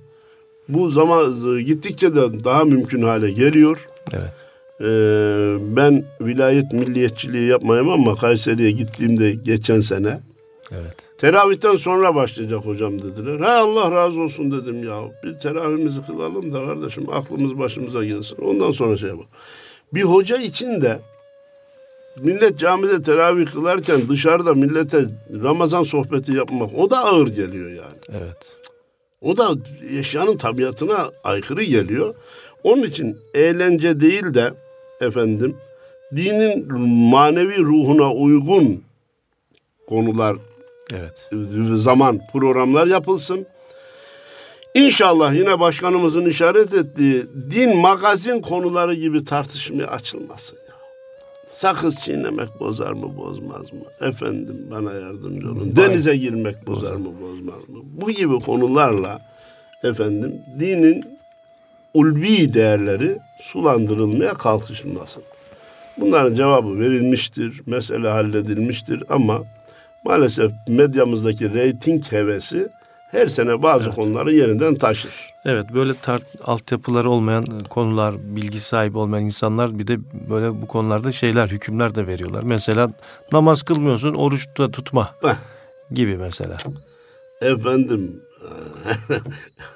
Bu 0.70 0.90
zaman 0.90 1.34
gittikçe 1.66 2.16
de 2.16 2.44
daha 2.44 2.64
mümkün 2.64 3.02
hale 3.02 3.32
geliyor. 3.32 3.88
Evet. 4.14 4.51
Ee, 4.84 5.58
ben 5.76 6.04
vilayet 6.22 6.74
milliyetçiliği 6.74 7.50
yapmayayım 7.50 7.90
ama 7.90 8.16
Kayseri'ye 8.16 8.72
gittiğimde 8.72 9.32
geçen 9.34 9.80
sene 9.80 10.20
Evet. 10.72 10.96
teravihten 11.18 11.76
sonra 11.76 12.16
başlayacak 12.16 12.66
hocam 12.66 13.02
dediler. 13.02 13.40
Ha 13.40 13.52
Allah 13.58 13.92
razı 13.92 14.22
olsun 14.22 14.52
dedim 14.52 14.84
ya. 14.84 15.02
Bir 15.24 15.38
teravihimizi 15.38 16.02
kılalım 16.06 16.54
da 16.54 16.66
kardeşim 16.66 17.10
aklımız 17.10 17.60
başımıza 17.60 18.06
gelsin. 18.06 18.38
Ondan 18.42 18.72
sonra 18.72 18.98
şey 18.98 19.10
yapalım. 19.10 19.30
Bir 19.94 20.02
hoca 20.02 20.38
için 20.38 20.82
de 20.82 21.00
millet 22.20 22.60
camide 22.60 23.02
teravih 23.02 23.52
kılarken 23.52 24.10
dışarıda 24.10 24.54
millete 24.54 25.06
Ramazan 25.44 25.84
sohbeti 25.84 26.34
yapmak 26.34 26.70
o 26.78 26.90
da 26.90 26.98
ağır 27.06 27.28
geliyor 27.28 27.70
yani. 27.70 28.00
Evet. 28.10 28.56
O 29.22 29.38
da 29.38 29.50
eşyanın 30.00 30.38
tabiatına 30.38 31.12
aykırı 31.24 31.64
geliyor. 31.64 32.16
Onun 32.64 32.84
için 32.84 33.18
eğlence 33.34 34.00
değil 34.00 34.34
de 34.34 34.54
efendim 35.02 35.56
dinin 36.16 36.74
manevi 37.10 37.58
ruhuna 37.58 38.12
uygun 38.14 38.84
konular 39.90 40.36
Evet. 40.94 41.30
zaman 41.74 42.20
programlar 42.34 42.88
yapılsın. 42.88 43.46
İnşallah 44.76 45.34
yine 45.34 45.60
başkanımızın 45.60 46.26
işaret 46.26 46.74
ettiği 46.74 47.26
din 47.52 47.78
magazin 47.78 48.42
konuları 48.42 48.94
gibi 48.94 49.24
tartışmaya 49.26 49.88
açılmasın 49.88 50.56
ya. 50.56 50.76
Sakız 51.50 51.98
çiğnemek 51.98 52.60
bozar 52.60 52.92
mı 52.92 53.18
bozmaz 53.18 53.74
mı? 53.74 53.80
Efendim 54.02 54.68
bana 54.72 54.94
yardımcı 54.94 55.48
olun. 55.52 55.76
Denize 55.76 56.18
girmek 56.18 56.68
bozar 56.68 56.96
mı 56.96 57.10
bozmaz 57.22 57.70
mı? 57.70 57.80
Bu 57.84 58.12
gibi 58.12 58.40
konularla 58.40 59.22
efendim 59.84 60.36
dinin 60.60 61.06
ulvi 61.94 62.54
değerleri 62.54 63.18
sulandırılmaya 63.42 64.34
kalkışılmasın. 64.34 65.24
Bunların 65.98 66.34
cevabı 66.36 66.80
verilmiştir, 66.80 67.62
mesele 67.66 68.08
halledilmiştir 68.10 69.04
ama 69.10 69.44
maalesef 70.06 70.52
medyamızdaki 70.68 71.54
reyting 71.54 72.06
hevesi 72.12 72.70
her 73.12 73.28
sene 73.28 73.64
bazı 73.64 73.90
konuları 73.92 74.34
yeniden 74.34 74.76
taşır. 74.76 75.12
Evet 75.46 75.66
böyle 75.74 75.94
tart 75.94 76.24
altyapıları 76.44 77.10
olmayan 77.10 77.46
konular, 77.70 78.16
bilgi 78.36 78.60
sahibi 78.60 78.98
olmayan 78.98 79.26
insanlar 79.26 79.80
bir 79.80 79.88
de 79.88 79.98
böyle 80.30 80.62
bu 80.62 80.68
konularda 80.68 81.12
şeyler, 81.12 81.48
hükümler 81.48 81.96
de 81.96 82.08
veriyorlar. 82.08 82.44
Mesela 82.44 82.90
namaz 83.32 83.64
kılmıyorsun, 83.64 84.14
oruç 84.14 84.48
da 84.58 84.72
tutma 84.72 85.16
Heh. 85.22 85.36
gibi 85.92 86.18
mesela. 86.18 86.58
Efendim 87.42 88.22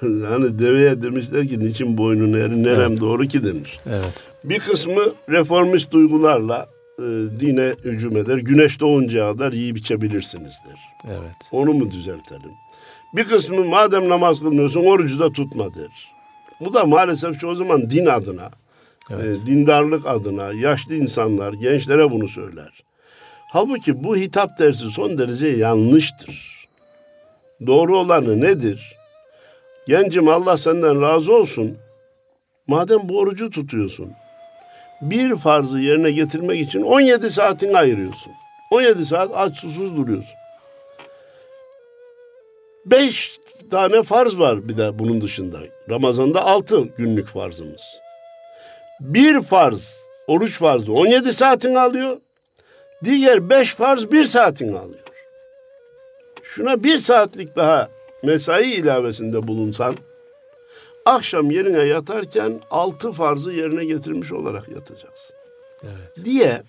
hani 0.00 0.58
deveye 0.58 1.02
demişler 1.02 1.48
ki 1.48 1.58
niçin 1.58 1.98
boynunu 1.98 2.38
eri 2.38 2.62
nerem 2.62 2.90
Evet. 2.90 3.00
doğru 3.00 3.26
ki 3.26 3.44
demiş. 3.44 3.78
Evet. 3.86 4.22
Bir 4.44 4.58
kısmı 4.58 5.02
reformist 5.28 5.90
duygularla 5.92 6.68
e, 6.98 7.02
dine 7.40 7.74
hücum 7.84 8.16
eder. 8.16 8.36
Güneş 8.38 8.80
doğuncaya 8.80 9.32
kadar 9.32 9.52
yiyip 9.52 9.78
içebilirsiniz 9.78 10.52
der. 10.68 10.78
Evet. 11.10 11.36
Onu 11.52 11.72
mu 11.72 11.90
düzeltelim? 11.90 12.50
Bir 13.16 13.24
kısmı 13.24 13.64
madem 13.64 14.08
namaz 14.08 14.40
kılmıyorsun 14.40 14.84
orucu 14.84 15.18
da 15.18 15.32
tutma 15.32 15.74
der. 15.74 16.12
Bu 16.60 16.74
da 16.74 16.84
maalesef 16.84 17.40
çoğu 17.40 17.56
zaman 17.56 17.90
din 17.90 18.06
adına, 18.06 18.50
Evet. 19.10 19.36
e, 19.36 19.46
dindarlık 19.46 20.06
adına 20.06 20.52
yaşlı 20.52 20.94
insanlar, 20.94 21.52
gençlere 21.52 22.10
bunu 22.10 22.28
söyler. 22.28 22.82
Halbuki 23.52 24.04
bu 24.04 24.16
hitap 24.16 24.58
dersi 24.58 24.90
son 24.90 25.18
derece 25.18 25.46
yanlıştır. 25.46 26.55
Doğru 27.66 27.98
olanı 27.98 28.40
nedir? 28.40 28.96
Gencim 29.86 30.28
Allah 30.28 30.58
senden 30.58 31.02
razı 31.02 31.34
olsun. 31.34 31.78
Madem 32.66 33.08
bu 33.08 33.18
orucu 33.18 33.50
tutuyorsun, 33.50 34.12
bir 35.02 35.36
farzı 35.36 35.78
yerine 35.78 36.10
getirmek 36.10 36.60
için 36.60 36.82
17 36.82 37.30
saatini 37.30 37.78
ayırıyorsun. 37.78 38.32
17 38.70 39.06
saat 39.06 39.30
aç 39.34 39.56
susuz 39.56 39.96
duruyorsun. 39.96 40.34
Beş 42.86 43.38
tane 43.70 44.02
farz 44.02 44.38
var 44.38 44.68
bir 44.68 44.76
de 44.76 44.98
bunun 44.98 45.20
dışında. 45.20 45.58
Ramazan'da 45.90 46.44
altı 46.44 46.82
günlük 46.82 47.28
farzımız. 47.28 47.82
Bir 49.00 49.42
farz, 49.42 50.06
oruç 50.26 50.58
farzı 50.58 50.92
17 50.92 51.32
saatini 51.32 51.78
alıyor. 51.78 52.16
Diğer 53.04 53.50
beş 53.50 53.74
farz 53.74 54.12
bir 54.12 54.24
saatini 54.24 54.78
alıyor. 54.78 55.00
Şuna 56.56 56.82
bir 56.82 56.98
saatlik 56.98 57.56
daha 57.56 57.88
mesai 58.22 58.70
ilavesinde 58.70 59.46
bulunsan, 59.46 59.94
akşam 61.04 61.50
yerine 61.50 61.82
yatarken 61.82 62.60
altı 62.70 63.12
farzı 63.12 63.52
yerine 63.52 63.84
getirmiş 63.84 64.32
olarak 64.32 64.68
yatacaksın. 64.68 65.36
Evet. 65.82 66.24
Diye 66.24 66.62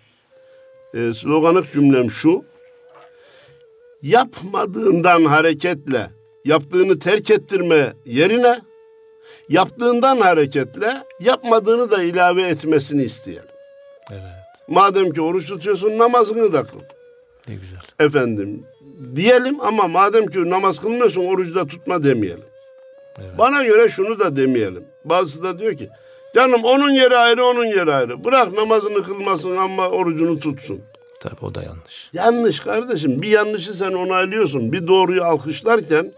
e, 0.94 1.14
sloganlık 1.14 1.74
cümlem 1.74 2.12
şu, 2.12 2.44
yapmadığından 4.02 5.26
hareketle 5.26 6.10
yaptığını 6.46 7.00
terk 7.00 7.32
ettirme 7.32 7.94
yerine 8.06 8.62
yaptığından 9.50 10.18
hareketle 10.18 11.04
yapmadığını 11.20 11.92
da 11.92 12.04
ilave 12.04 12.44
etmesini 12.44 13.04
isteyelim. 13.04 13.50
Evet. 14.12 14.22
Madem 14.68 15.12
ki 15.12 15.22
oruç 15.22 15.48
tutuyorsun 15.48 15.98
namazını 15.98 16.54
da 16.54 16.64
kıl. 16.64 16.80
Ne 17.48 17.56
güzel. 17.56 17.80
Efendim 18.00 18.66
diyelim 19.16 19.62
ama 19.62 19.88
madem 19.88 20.26
ki 20.26 20.50
namaz 20.50 20.80
kılmıyorsun 20.80 21.26
orucu 21.26 21.56
da 21.56 21.68
tutma 21.68 22.04
demeyelim. 22.04 22.46
Evet. 23.20 23.38
Bana 23.38 23.64
göre 23.64 23.90
şunu 23.90 24.20
da 24.20 24.36
demeyelim. 24.36 24.84
Bazısı 25.06 25.44
da 25.44 25.60
diyor 25.60 25.74
ki 25.74 25.90
canım 26.36 26.64
onun 26.64 26.90
yeri 26.90 27.18
ayrı 27.18 27.46
onun 27.46 27.66
yeri 27.66 27.94
ayrı. 27.94 28.24
Bırak 28.24 28.54
namazını 28.54 29.04
kılmasın 29.04 29.58
ama 29.58 29.90
orucunu 29.90 30.40
tutsun. 30.40 30.82
Tabii 31.20 31.46
o 31.46 31.56
da 31.56 31.64
yanlış. 31.64 32.10
Yanlış 32.14 32.60
kardeşim. 32.60 33.22
Bir 33.22 33.28
yanlışı 33.28 33.74
sen 33.74 33.92
onaylıyorsun. 33.94 34.72
Bir 34.72 34.88
doğruyu 34.88 35.24
alkışlarken 35.24 36.14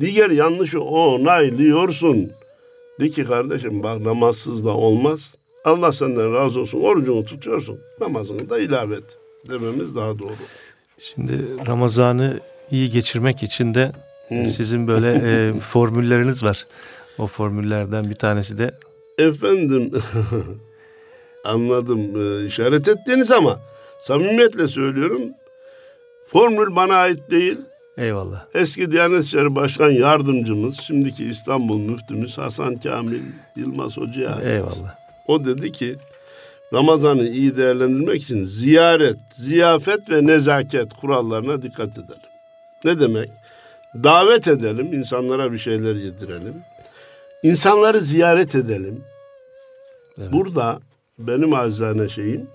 diğer 0.00 0.30
yanlışı 0.30 0.80
onaylıyorsun. 0.80 2.32
De 3.00 3.08
ki 3.08 3.24
kardeşim 3.24 3.82
bak 3.82 4.00
namazsız 4.00 4.64
da 4.64 4.70
olmaz. 4.70 5.36
Allah 5.64 5.92
senden 5.92 6.32
razı 6.32 6.60
olsun. 6.60 6.80
Orucunu 6.80 7.24
tutuyorsun. 7.24 7.80
Namazını 8.00 8.50
da 8.50 8.58
ilave 8.58 8.94
et. 8.94 9.18
Dememiz 9.48 9.96
daha 9.96 10.18
doğru. 10.18 10.32
Şimdi 10.98 11.66
Ramazan'ı 11.66 12.40
iyi 12.70 12.90
geçirmek 12.90 13.42
için 13.42 13.74
de 13.74 13.92
sizin 14.28 14.88
böyle 14.88 15.12
e, 15.12 15.60
formülleriniz 15.60 16.44
var. 16.44 16.66
O 17.18 17.26
formüllerden 17.26 18.10
bir 18.10 18.14
tanesi 18.14 18.58
de 18.58 18.74
Efendim 19.18 19.90
anladım 21.44 22.00
Ee, 22.00 22.46
işaret 22.46 22.88
ettiğiniz 22.88 23.30
ama 23.30 23.60
samimiyetle 24.02 24.68
söylüyorum. 24.68 25.22
Formül 26.26 26.76
bana 26.76 26.94
ait 26.94 27.30
değil. 27.30 27.58
eyvallah. 27.98 28.46
Eski 28.54 28.90
Diyanet 28.90 29.24
İşleri 29.24 29.54
Başkan 29.54 29.90
Yardımcımız, 29.90 30.80
şimdiki 30.80 31.24
İstanbul 31.24 31.78
Müftümüz 31.78 32.38
Hasan 32.38 32.76
Kamil 32.76 33.22
Yılmaz 33.56 33.96
Hoca'ya. 33.96 34.38
Eyvallah. 34.42 34.94
O 35.26 35.44
dedi 35.44 35.72
ki 35.72 35.96
Ramazan'ı 36.74 37.28
iyi 37.28 37.56
değerlendirmek 37.56 38.22
için 38.22 38.44
ziyaret, 38.44 39.16
ziyafet 39.32 40.10
ve 40.10 40.26
nezaket 40.26 40.94
kurallarına 40.94 41.62
dikkat 41.62 41.92
edelim. 41.92 42.30
Ne 42.84 43.00
demek? 43.00 43.30
Davet 43.94 44.48
edelim, 44.48 44.92
insanlara 44.92 45.52
bir 45.52 45.58
şeyler 45.58 45.94
yedirelim. 45.94 46.54
İnsanları 47.42 47.98
ziyaret 47.98 48.54
edelim. 48.54 49.04
Evet. 50.18 50.32
Burada 50.32 50.80
benim 51.18 51.54
acizane 51.54 52.08
şeyim 52.08 52.46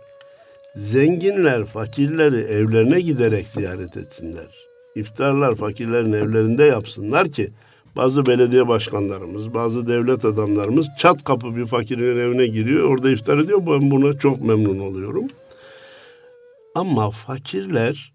zenginler 0.75 1.65
fakirleri 1.65 2.39
evlerine 2.39 3.01
giderek 3.01 3.47
ziyaret 3.47 3.97
etsinler. 3.97 4.47
İftarlar 4.95 5.55
fakirlerin 5.55 6.13
evlerinde 6.13 6.63
yapsınlar 6.63 7.31
ki 7.31 7.51
bazı 7.95 8.25
belediye 8.25 8.67
başkanlarımız, 8.67 9.53
bazı 9.53 9.87
devlet 9.87 10.25
adamlarımız 10.25 10.87
çat 10.97 11.23
kapı 11.23 11.55
bir 11.55 11.65
fakirin 11.65 12.17
evine 12.17 12.47
giriyor, 12.47 12.89
orada 12.89 13.11
iftar 13.11 13.37
ediyor. 13.37 13.59
Ben 13.65 13.91
buna 13.91 14.19
çok 14.19 14.41
memnun 14.41 14.79
oluyorum. 14.79 15.27
Ama 16.75 17.11
fakirler 17.11 18.13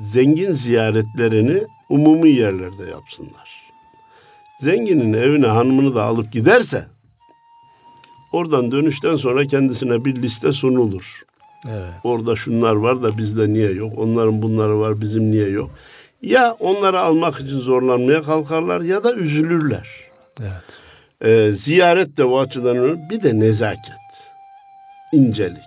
zengin 0.00 0.52
ziyaretlerini 0.52 1.62
umumi 1.88 2.30
yerlerde 2.30 2.84
yapsınlar. 2.90 3.62
Zenginin 4.60 5.12
evine 5.12 5.46
hanımını 5.46 5.94
da 5.94 6.02
alıp 6.02 6.32
giderse 6.32 6.86
oradan 8.32 8.72
dönüşten 8.72 9.16
sonra 9.16 9.46
kendisine 9.46 10.04
bir 10.04 10.22
liste 10.22 10.52
sunulur. 10.52 11.22
Evet. 11.68 11.92
Orada 12.04 12.36
şunlar 12.36 12.74
var 12.74 13.02
da 13.02 13.18
bizde 13.18 13.52
niye 13.52 13.72
yok? 13.72 13.92
Onların 13.96 14.42
bunları 14.42 14.80
var 14.80 15.00
bizim 15.00 15.30
niye 15.30 15.48
yok? 15.48 15.70
Ya 16.22 16.56
onları 16.60 17.00
almak 17.00 17.40
için 17.40 17.58
zorlanmaya 17.58 18.22
kalkarlar 18.22 18.80
ya 18.80 19.04
da 19.04 19.14
üzülürler. 19.14 19.88
Evet. 20.40 20.52
Ee, 21.24 21.52
ziyaret 21.52 22.16
de 22.16 22.24
o 22.24 22.38
açıdan 22.38 22.76
önemli. 22.76 23.10
Bir 23.10 23.22
de 23.22 23.40
nezaket, 23.40 24.30
incelik. 25.12 25.58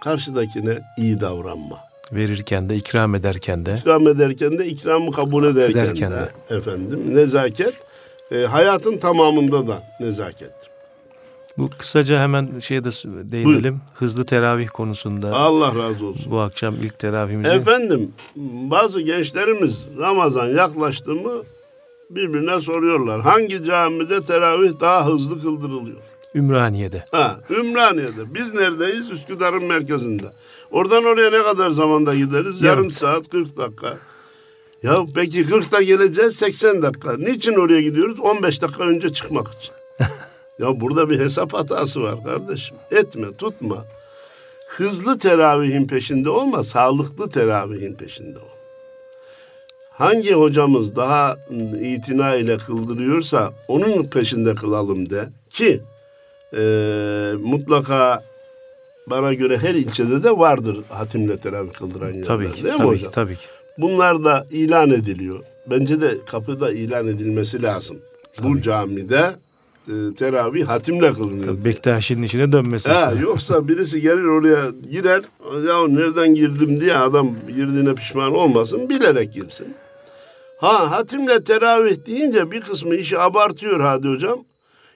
Karşıdakine 0.00 0.78
iyi 0.98 1.20
davranma. 1.20 1.78
Verirken 2.12 2.68
de 2.68 2.76
ikram 2.76 3.14
ederken 3.14 3.66
de 3.66 3.76
İkram 3.80 4.08
ederken 4.08 4.58
de 4.58 4.66
ikramı 4.66 5.12
kabul 5.12 5.44
ederken, 5.46 5.84
Ederken 5.84 6.10
de, 6.12 6.16
de. 6.50 6.56
efendim 6.56 7.14
nezaket. 7.16 7.74
e, 8.32 8.36
hayatın 8.38 8.96
tamamında 8.98 9.68
da 9.68 9.82
nezaket. 10.00 10.52
Bu 11.58 11.70
kısaca 11.78 12.20
hemen 12.20 12.58
şeye 12.58 12.84
de 12.84 12.90
değinelim. 13.32 13.80
Hızlı 13.94 14.24
teravih 14.24 14.68
konusunda 14.68 15.36
Allah 15.36 15.74
razı 15.74 16.06
olsun. 16.06 16.32
bu 16.32 16.40
akşam 16.40 16.74
ilk 16.82 16.98
teravihimizi 16.98 17.50
Efendim 17.50 18.12
bazı 18.70 19.00
gençlerimiz 19.00 19.86
Ramazan 19.98 20.46
yaklaştı 20.46 21.10
mı 21.10 21.42
birbirine 22.10 22.60
soruyorlar. 22.60 23.20
Hangi 23.20 23.64
camide 23.64 24.22
teravih 24.22 24.80
daha 24.80 25.06
hızlı 25.06 25.40
kıldırılıyor? 25.42 25.96
Ümraniye'de. 26.34 27.04
Ha, 27.10 27.40
Ümraniye'de. 27.50 28.34
Biz 28.34 28.54
neredeyiz? 28.54 29.10
Üsküdar'ın 29.10 29.64
merkezinde. 29.64 30.26
Oradan 30.70 31.04
oraya 31.04 31.30
ne 31.30 31.42
kadar 31.42 31.70
zamanda 31.70 32.14
gideriz? 32.14 32.62
Yarım, 32.62 32.78
Yarım 32.78 32.90
saat 32.90 33.28
40 33.28 33.56
dakika. 33.56 33.98
Ya 34.82 34.98
peki 35.14 35.42
40'ta 35.42 35.82
geleceğiz 35.82 36.36
80 36.36 36.82
dakika. 36.82 37.16
Niçin 37.16 37.54
oraya 37.54 37.82
gidiyoruz? 37.82 38.20
15 38.20 38.62
dakika 38.62 38.84
önce 38.84 39.12
çıkmak 39.12 39.48
için. 39.48 39.74
ya 40.62 40.80
burada 40.80 41.10
bir 41.10 41.18
hesap 41.20 41.54
hatası 41.54 42.02
var 42.02 42.24
kardeşim. 42.24 42.76
Etme, 42.90 43.32
tutma. 43.32 43.84
Hızlı 44.68 45.18
teravihin 45.18 45.86
peşinde 45.86 46.30
olma, 46.30 46.62
sağlıklı 46.62 47.30
teravihin 47.30 47.94
peşinde 47.94 48.38
ol. 48.38 48.52
Hangi 49.90 50.32
hocamız 50.32 50.96
daha 50.96 51.36
itina 51.82 52.34
ile 52.34 52.56
kıldırıyorsa 52.56 53.52
onun 53.68 54.04
peşinde 54.04 54.54
kılalım 54.54 55.10
de 55.10 55.28
ki 55.50 55.80
e, 56.56 56.62
mutlaka 57.42 58.24
bana 59.06 59.34
göre 59.34 59.58
her 59.58 59.74
ilçede 59.74 60.22
de 60.22 60.38
vardır 60.38 60.78
hatimle 60.88 61.36
teravih 61.36 61.72
kıldıran 61.72 62.08
yerler. 62.08 62.24
Tabii 62.24 62.52
ki, 62.52 62.64
değil 62.64 62.74
mi 62.74 62.78
tabii 62.78 62.88
hocam? 62.88 63.10
ki, 63.10 63.14
tabii 63.14 63.36
ki. 63.36 63.44
Bunlar 63.78 64.24
da 64.24 64.46
ilan 64.50 64.90
ediliyor. 64.90 65.44
Bence 65.66 66.00
de 66.00 66.18
kapıda 66.26 66.72
ilan 66.72 67.08
edilmesi 67.08 67.62
lazım. 67.62 67.98
Bu 68.42 68.60
camide 68.60 69.30
e, 69.88 70.14
teravih 70.14 70.68
hatimle 70.68 71.12
kılınıyor. 71.12 71.44
Tabii 71.44 71.64
Bektaşi'nin 71.64 72.22
işine 72.22 72.52
dönmesin. 72.52 72.90
Ha, 72.90 73.12
yoksa 73.20 73.68
birisi 73.68 74.00
gelir 74.00 74.24
oraya 74.24 74.62
girer, 74.90 75.22
ya 75.68 75.88
nereden 75.88 76.34
girdim 76.34 76.80
diye 76.80 76.96
adam 76.96 77.30
girdiğine 77.48 77.94
pişman 77.94 78.34
olmasın, 78.34 78.88
bilerek 78.88 79.32
girsin. 79.32 79.74
Ha 80.60 80.90
hatimle 80.90 81.44
teravih 81.44 82.06
deyince 82.06 82.50
bir 82.50 82.60
kısmı 82.60 82.94
işi 82.94 83.18
abartıyor 83.18 83.80
hadi 83.80 84.08
hocam. 84.08 84.38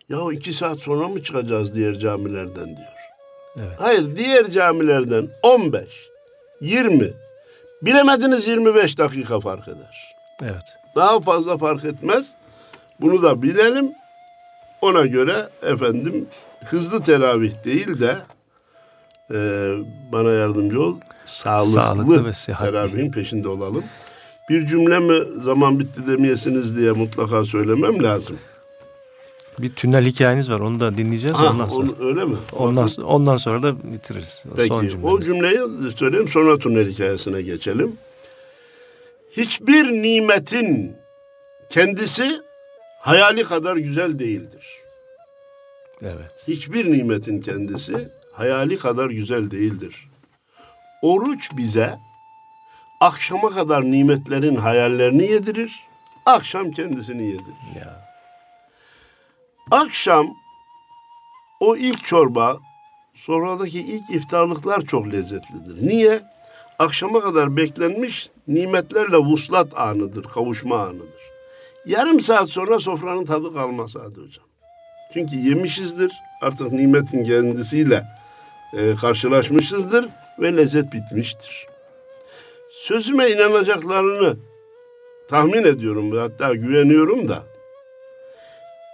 Ya 0.08 0.18
iki 0.32 0.52
saat 0.52 0.78
sonra 0.78 1.08
mı 1.08 1.22
çıkacağız 1.22 1.74
diğer 1.74 1.94
camilerden 1.94 2.66
diyor. 2.66 2.96
Evet. 3.56 3.76
Hayır 3.78 4.16
diğer 4.16 4.50
camilerden 4.50 5.28
15, 5.42 5.88
20, 6.60 7.12
bilemediniz 7.82 8.46
25 8.46 8.98
dakika 8.98 9.40
fark 9.40 9.68
eder. 9.68 10.14
Evet. 10.42 10.64
Daha 10.96 11.20
fazla 11.20 11.58
fark 11.58 11.84
etmez. 11.84 12.34
Bunu 13.00 13.22
da 13.22 13.42
bilelim. 13.42 13.92
Ona 14.86 15.06
göre 15.06 15.48
efendim 15.62 16.26
hızlı 16.64 17.02
teravih 17.02 17.52
değil 17.64 18.00
de 18.00 18.16
e, 19.30 19.36
bana 20.12 20.30
yardımcı 20.30 20.82
ol. 20.82 20.96
Sağlıklı, 21.24 21.72
Sağlıklı 21.72 22.24
ve 22.24 22.32
sıhhatli. 22.32 22.70
teravihin 22.72 23.10
peşinde 23.12 23.48
olalım. 23.48 23.84
Bir 24.50 24.66
cümle 24.66 24.98
mi 24.98 25.42
zaman 25.42 25.78
bitti 25.78 26.06
demeyesiniz 26.06 26.76
diye 26.76 26.92
mutlaka 26.92 27.44
söylemem 27.44 28.02
lazım. 28.02 28.38
Bir 29.58 29.72
tünel 29.72 30.04
hikayeniz 30.04 30.50
var. 30.50 30.60
Onu 30.60 30.80
da 30.80 30.96
dinleyeceğiz 30.96 31.36
Ha, 31.36 31.50
ondan 31.50 31.66
sonra. 31.68 31.90
onu, 32.00 32.08
öyle 32.08 32.24
mi? 32.24 32.36
Ondan, 32.52 32.90
ondan 33.04 33.36
sonra 33.36 33.62
da 33.62 33.92
bitiririz. 33.92 34.44
O 34.52 34.56
Peki 34.56 34.68
son 34.68 35.02
o 35.02 35.20
cümleyi 35.20 35.58
söyleyeyim 35.96 36.28
sonra 36.28 36.58
tünel 36.58 36.88
hikayesine 36.90 37.42
geçelim. 37.42 37.96
Hiçbir 39.32 39.84
nimetin 39.84 40.96
kendisi 41.70 42.40
hayali 43.00 43.44
kadar 43.44 43.76
güzel 43.76 44.18
değildir. 44.18 44.66
Evet. 46.02 46.44
Hiçbir 46.48 46.92
nimetin 46.92 47.40
kendisi 47.40 48.08
hayali 48.32 48.78
kadar 48.78 49.10
güzel 49.10 49.50
değildir. 49.50 50.08
Oruç 51.02 51.50
bize 51.56 51.98
akşama 53.00 53.50
kadar 53.50 53.82
nimetlerin 53.82 54.56
hayallerini 54.56 55.24
yedirir, 55.30 55.72
akşam 56.26 56.70
kendisini 56.70 57.22
yedirir. 57.26 57.76
Ya. 57.80 58.06
Akşam 59.70 60.26
o 61.60 61.76
ilk 61.76 62.04
çorba, 62.04 62.58
sonradaki 63.14 63.80
ilk 63.80 64.10
iftarlıklar 64.10 64.80
çok 64.80 65.12
lezzetlidir. 65.12 65.86
Niye? 65.86 66.22
Akşama 66.78 67.20
kadar 67.20 67.56
beklenmiş 67.56 68.30
nimetlerle 68.48 69.16
vuslat 69.16 69.78
anıdır, 69.78 70.24
kavuşma 70.24 70.78
anıdır. 70.82 71.15
Yarım 71.86 72.20
saat 72.20 72.50
sonra 72.50 72.80
sofranın 72.80 73.24
tadı 73.24 73.54
kalmaz 73.54 73.96
hadi 73.96 74.20
hocam. 74.20 74.44
Çünkü 75.12 75.36
yemişizdir, 75.36 76.12
artık 76.42 76.72
nimetin 76.72 77.24
kendisiyle 77.24 78.04
e, 78.72 78.94
karşılaşmışızdır 78.94 80.08
ve 80.38 80.56
lezzet 80.56 80.92
bitmiştir. 80.92 81.66
Sözüme 82.70 83.30
inanacaklarını 83.30 84.36
tahmin 85.28 85.64
ediyorum 85.64 86.12
ve 86.12 86.20
hatta 86.20 86.54
güveniyorum 86.54 87.28
da 87.28 87.42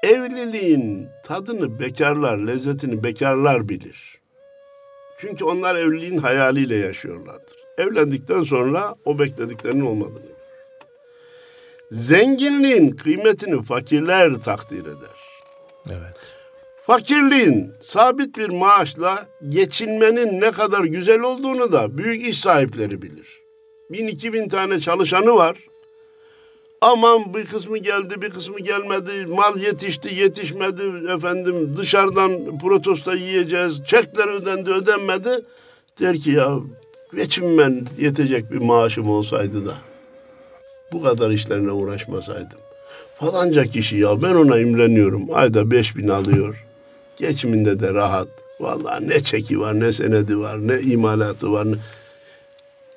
evliliğin 0.02 1.08
tadını 1.24 1.80
bekarlar, 1.80 2.38
lezzetini 2.38 3.04
bekarlar 3.04 3.68
bilir. 3.68 4.20
Çünkü 5.18 5.44
onlar 5.44 5.76
evliliğin 5.76 6.18
hayaliyle 6.18 6.76
yaşıyorlardır. 6.76 7.56
Evlendikten 7.78 8.42
sonra 8.42 8.94
o 9.04 9.18
beklediklerinin 9.18 9.86
olmadığını. 9.86 10.31
Zenginliğin 11.92 12.90
kıymetini 12.90 13.62
fakirler 13.62 14.34
takdir 14.34 14.80
eder. 14.80 15.42
Evet. 15.90 16.16
Fakirliğin 16.86 17.72
sabit 17.80 18.38
bir 18.38 18.48
maaşla 18.48 19.28
geçinmenin 19.48 20.40
ne 20.40 20.50
kadar 20.50 20.84
güzel 20.84 21.20
olduğunu 21.20 21.72
da 21.72 21.98
büyük 21.98 22.26
iş 22.28 22.40
sahipleri 22.40 23.02
bilir. 23.02 23.40
Bin 23.90 24.06
iki 24.06 24.32
bin 24.32 24.48
tane 24.48 24.80
çalışanı 24.80 25.34
var. 25.34 25.56
Aman 26.80 27.34
bir 27.34 27.44
kısmı 27.44 27.78
geldi 27.78 28.22
bir 28.22 28.30
kısmı 28.30 28.58
gelmedi. 28.58 29.26
Mal 29.28 29.56
yetişti 29.56 30.14
yetişmedi 30.14 30.82
efendim 31.16 31.76
dışarıdan 31.76 32.58
protesto 32.58 33.14
yiyeceğiz. 33.14 33.84
Çekler 33.86 34.28
ödendi 34.28 34.70
ödenmedi. 34.70 35.44
Der 36.00 36.16
ki 36.16 36.30
ya 36.30 36.58
geçinmen 37.14 37.86
yetecek 37.98 38.52
bir 38.52 38.58
maaşım 38.58 39.10
olsaydı 39.10 39.66
da 39.66 39.91
bu 40.92 41.02
kadar 41.02 41.30
işlerine 41.30 41.70
uğraşmasaydım. 41.70 42.58
Falanca 43.18 43.64
kişi 43.64 43.96
ya 43.96 44.22
ben 44.22 44.34
ona 44.34 44.58
imreniyorum. 44.58 45.22
Ayda 45.32 45.70
beş 45.70 45.96
bin 45.96 46.08
alıyor. 46.08 46.64
Geçiminde 47.16 47.80
de 47.80 47.94
rahat. 47.94 48.28
Vallahi 48.60 49.08
ne 49.08 49.20
çeki 49.20 49.60
var, 49.60 49.80
ne 49.80 49.92
senedi 49.92 50.38
var, 50.38 50.68
ne 50.68 50.80
imalatı 50.80 51.52
var. 51.52 51.72
Ne... 51.72 51.76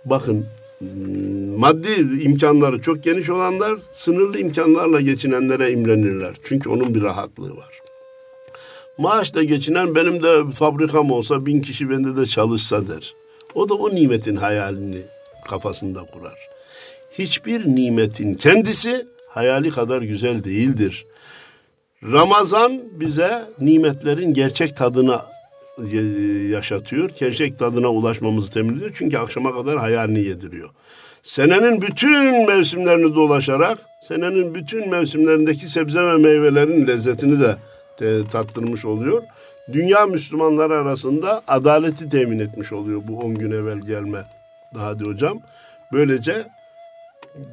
Bakın 0.05 0.45
hmm, 0.79 1.59
maddi 1.59 2.21
imkanları 2.21 2.81
çok 2.81 3.03
geniş 3.03 3.29
olanlar 3.29 3.79
sınırlı 3.91 4.39
imkanlarla 4.39 5.01
geçinenlere 5.01 5.71
imrenirler. 5.71 6.35
Çünkü 6.43 6.69
onun 6.69 6.95
bir 6.95 7.01
rahatlığı 7.01 7.57
var. 7.57 7.81
Maaşla 8.97 9.43
geçinen 9.43 9.95
benim 9.95 10.23
de 10.23 10.51
fabrikam 10.51 11.11
olsa 11.11 11.45
bin 11.45 11.61
kişi 11.61 11.89
bende 11.89 12.15
de 12.15 12.25
çalışsa 12.25 12.87
der. 12.87 13.15
O 13.55 13.69
da 13.69 13.73
o 13.73 13.95
nimetin 13.95 14.35
hayalini 14.35 15.01
kafasında 15.49 16.05
kurar. 16.13 16.54
Hiçbir 17.17 17.65
nimetin 17.65 18.35
kendisi 18.35 19.05
hayali 19.29 19.69
kadar 19.69 20.01
güzel 20.01 20.43
değildir. 20.43 21.05
Ramazan 22.03 22.81
bize 22.91 23.45
nimetlerin 23.59 24.33
gerçek 24.33 24.77
tadını 24.77 25.19
e, 25.93 25.97
yaşatıyor. 26.51 27.09
Gerçek 27.19 27.59
tadına 27.59 27.87
ulaşmamızı 27.87 28.51
temin 28.51 28.77
ediyor. 28.77 28.91
Çünkü 28.93 29.17
akşama 29.17 29.55
kadar 29.55 29.77
hayalini 29.77 30.19
yediriyor. 30.19 30.69
Senenin 31.23 31.81
bütün 31.81 32.47
mevsimlerini 32.47 33.15
dolaşarak 33.15 33.77
senenin 34.01 34.55
bütün 34.55 34.89
mevsimlerindeki 34.89 35.69
sebze 35.69 36.03
ve 36.03 36.17
meyvelerin 36.17 36.87
lezzetini 36.87 37.39
de 37.39 37.57
te- 37.97 38.27
tattırmış 38.27 38.85
oluyor. 38.85 39.23
Dünya 39.73 40.05
Müslümanları 40.05 40.73
arasında 40.73 41.41
adaleti 41.47 42.09
temin 42.09 42.39
etmiş 42.39 42.73
oluyor 42.73 43.01
bu 43.07 43.19
10 43.19 43.35
gün 43.35 43.51
evvel 43.51 43.79
gelme. 43.79 44.23
Daha 44.75 44.99
de 44.99 45.03
hocam. 45.03 45.39
Böylece 45.93 46.54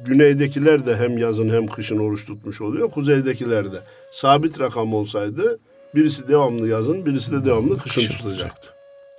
güneydekiler 0.05 0.85
de 0.85 0.95
hem 0.95 1.17
yazın 1.17 1.49
hem 1.49 1.67
kışın 1.67 1.99
oruç 1.99 2.25
tutmuş 2.25 2.61
oluyor. 2.61 2.91
Kuzeydekiler 2.91 3.73
de. 3.73 3.81
Sabit 4.11 4.59
rakam 4.59 4.93
olsaydı 4.93 5.59
birisi 5.95 6.27
devamlı 6.27 6.67
yazın, 6.67 7.05
birisi 7.05 7.31
de 7.31 7.45
devamlı 7.45 7.77
kışın 7.77 8.01
Kışın 8.01 8.17
tutacaktı. 8.17 8.69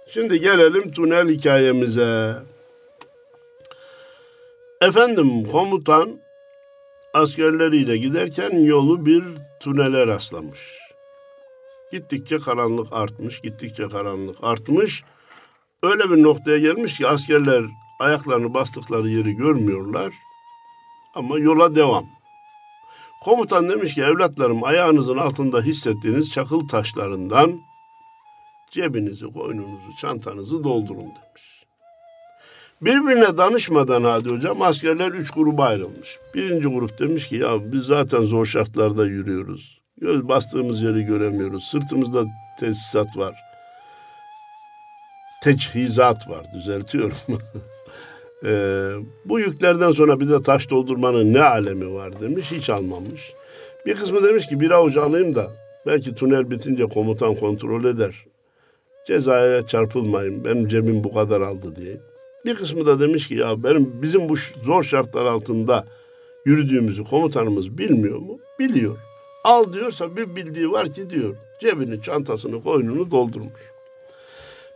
Şimdi 0.09 0.40
gelelim 0.40 0.92
tünel 0.92 1.29
hikayemize. 1.29 2.35
Efendim 4.81 5.44
komutan 5.44 6.20
askerleriyle 7.14 7.96
giderken 7.96 8.64
yolu 8.64 9.07
bir 9.07 9.24
tünele 9.61 10.07
rastlamış. 10.07 10.61
Gittikçe 11.92 12.38
karanlık 12.38 12.92
artmış, 12.92 13.40
gittikçe 13.40 13.88
karanlık 13.88 14.37
artmış. 14.42 15.03
Öyle 15.83 16.11
bir 16.11 16.22
noktaya 16.22 16.59
gelmiş 16.59 16.98
ki 16.98 17.07
askerler 17.07 17.64
ayaklarını 18.00 18.55
bastıkları 18.55 19.09
yeri 19.09 19.33
görmüyorlar. 19.33 20.12
Ama 21.14 21.38
yola 21.38 21.74
devam. 21.74 22.07
Komutan 23.24 23.68
demiş 23.68 23.94
ki 23.94 24.03
evlatlarım 24.03 24.64
ayağınızın 24.64 25.18
altında 25.18 25.62
hissettiğiniz 25.62 26.33
çakıl 26.33 26.68
taşlarından 26.68 27.61
cebinizi, 28.70 29.33
koynunuzu, 29.33 29.96
çantanızı 30.00 30.64
doldurun 30.64 31.05
demiş. 31.05 31.64
Birbirine 32.81 33.38
danışmadan 33.38 34.05
hadi 34.05 34.29
hocam 34.29 34.62
askerler 34.62 35.12
üç 35.12 35.31
gruba 35.31 35.64
ayrılmış. 35.64 36.18
Birinci 36.35 36.68
grup 36.68 36.98
demiş 36.98 37.29
ki 37.29 37.37
ya 37.37 37.72
biz 37.72 37.83
zaten 37.83 38.22
zor 38.22 38.46
şartlarda 38.46 39.07
yürüyoruz. 39.07 39.81
Göz 40.00 40.29
bastığımız 40.29 40.83
yeri 40.83 41.03
göremiyoruz. 41.03 41.64
Sırtımızda 41.64 42.24
tesisat 42.61 43.16
var. 43.16 43.35
Teçhizat 45.42 46.29
var 46.29 46.53
düzeltiyorum. 46.55 47.16
Ee, 48.44 48.90
bu 49.25 49.40
yüklerden 49.40 49.92
sonra 49.92 50.20
bir 50.20 50.29
de 50.29 50.42
taş 50.42 50.70
doldurmanın 50.70 51.33
ne 51.33 51.42
alemi 51.42 51.94
var 51.94 52.20
demiş. 52.20 52.53
Hiç 52.53 52.70
almamış. 52.70 53.35
Bir 53.87 53.94
kısmı 53.94 54.25
demiş 54.25 54.47
ki 54.47 54.61
bir 54.61 54.70
avuç 54.70 54.97
alayım 54.97 55.35
da 55.35 55.51
belki 55.87 56.14
tünel 56.14 56.51
bitince 56.51 56.85
komutan 56.85 57.35
kontrol 57.35 57.85
eder. 57.85 58.27
Cezaya 59.07 59.66
çarpılmayın. 59.66 60.44
Benim 60.44 60.68
cebim 60.68 61.05
bu 61.05 61.14
kadar 61.14 61.40
aldı 61.40 61.77
diye. 61.77 62.01
Bir 62.44 62.55
kısmı 62.55 62.87
da 62.87 63.01
demiş 63.01 63.29
ki 63.29 63.35
ya 63.35 63.62
benim 63.62 64.03
bizim 64.03 64.29
bu 64.29 64.35
zor 64.62 64.83
şartlar 64.83 65.25
altında 65.25 65.85
yürüdüğümüzü 66.44 67.05
komutanımız 67.05 67.79
bilmiyor 67.79 68.18
mu? 68.18 68.38
Biliyor. 68.59 68.97
Al 69.44 69.73
diyorsa 69.73 70.16
bir 70.16 70.37
bildiği 70.37 70.70
var 70.70 70.92
ki 70.92 71.11
diyor. 71.11 71.37
Cebini, 71.61 72.03
çantasını, 72.03 72.62
koynunu 72.62 73.11
doldurmuş. 73.11 73.73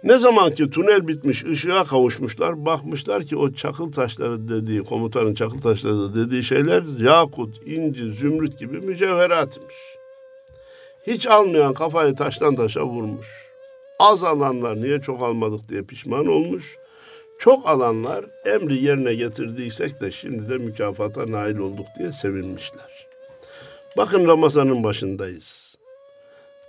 Ne 0.03 0.19
zaman 0.19 0.51
ki 0.51 0.71
tünel 0.71 1.09
bitmiş, 1.09 1.45
ışığa 1.45 1.85
kavuşmuşlar, 1.85 2.67
bakmışlar 2.67 3.23
ki 3.23 3.37
o 3.37 3.53
çakıl 3.53 3.93
taşları 3.93 4.49
dediği, 4.49 4.83
komutanın 4.83 5.35
çakıl 5.35 5.61
taşları 5.61 6.15
dediği 6.15 6.43
şeyler 6.43 6.83
yakut, 7.01 7.67
inci, 7.67 8.13
zümrüt 8.13 8.59
gibi 8.59 8.81
mücevheratmış. 8.81 9.75
Hiç 11.07 11.27
almayan 11.27 11.75
kafayı 11.75 12.15
taştan 12.15 12.55
taşa 12.55 12.85
vurmuş. 12.85 13.27
Az 13.99 14.23
alanlar 14.23 14.77
niye 14.77 15.01
çok 15.01 15.23
almadık 15.23 15.69
diye 15.69 15.83
pişman 15.83 16.27
olmuş. 16.27 16.77
Çok 17.39 17.69
alanlar 17.69 18.25
emri 18.45 18.85
yerine 18.85 19.15
getirdiysek 19.15 20.01
de 20.01 20.11
şimdi 20.11 20.49
de 20.49 20.59
mükafata 20.59 21.33
nail 21.33 21.59
olduk 21.59 21.87
diye 21.99 22.13
sevinmişler. 22.13 23.09
Bakın 23.97 24.29
Ramazan'ın 24.29 24.85
başındayız. 24.85 25.79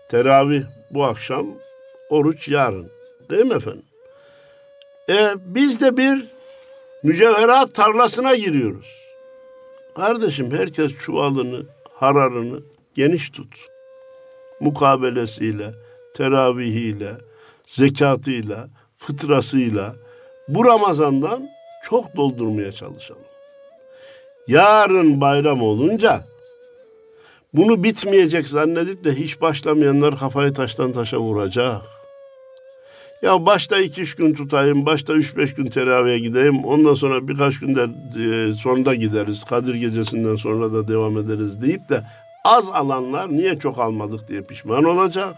Teravih 0.09 0.63
bu 0.91 1.03
akşam, 1.03 1.47
oruç 2.09 2.47
yarın. 2.47 2.98
Değil 3.29 3.45
mi 3.45 3.53
efendim? 3.53 3.85
E, 5.09 5.29
biz 5.45 5.81
de 5.81 5.97
bir 5.97 6.25
mücevherat 7.03 7.73
tarlasına 7.73 8.35
giriyoruz. 8.35 8.99
Kardeşim 9.95 10.51
herkes 10.51 10.97
çuvalını, 10.97 11.65
hararını 11.93 12.59
geniş 12.95 13.29
tut. 13.29 13.67
Mukabelesiyle, 14.59 15.73
teravihiyle, 16.15 17.11
zekatıyla, 17.65 18.67
fıtrasıyla 18.97 19.95
bu 20.47 20.65
Ramazan'dan 20.65 21.49
çok 21.83 22.15
doldurmaya 22.15 22.71
çalışalım. 22.71 23.21
Yarın 24.47 25.21
bayram 25.21 25.61
olunca 25.61 26.23
bunu 27.53 27.83
bitmeyecek 27.83 28.47
zannedip 28.47 29.05
de 29.05 29.15
hiç 29.15 29.41
başlamayanlar 29.41 30.19
kafayı 30.19 30.53
taştan 30.53 30.91
taşa 30.91 31.19
vuracak. 31.19 31.98
Ya 33.21 33.45
başta 33.45 33.79
iki 33.79 34.01
üç 34.01 34.15
gün 34.15 34.33
tutayım, 34.33 34.85
başta 34.85 35.13
üç 35.13 35.37
beş 35.37 35.53
gün 35.53 35.65
teravihe 35.65 36.19
gideyim. 36.19 36.65
Ondan 36.65 36.93
sonra 36.93 37.27
birkaç 37.27 37.59
günde 37.59 37.87
e, 38.23 38.53
sonra 38.53 38.93
gideriz. 38.93 39.43
Kadir 39.43 39.75
gecesinden 39.75 40.35
sonra 40.35 40.73
da 40.73 40.87
devam 40.87 41.17
ederiz 41.17 41.61
deyip 41.61 41.89
de 41.89 42.03
az 42.45 42.69
alanlar 42.69 43.29
niye 43.29 43.57
çok 43.57 43.79
almadık 43.79 44.27
diye 44.27 44.41
pişman 44.41 44.83
olacak. 44.83 45.35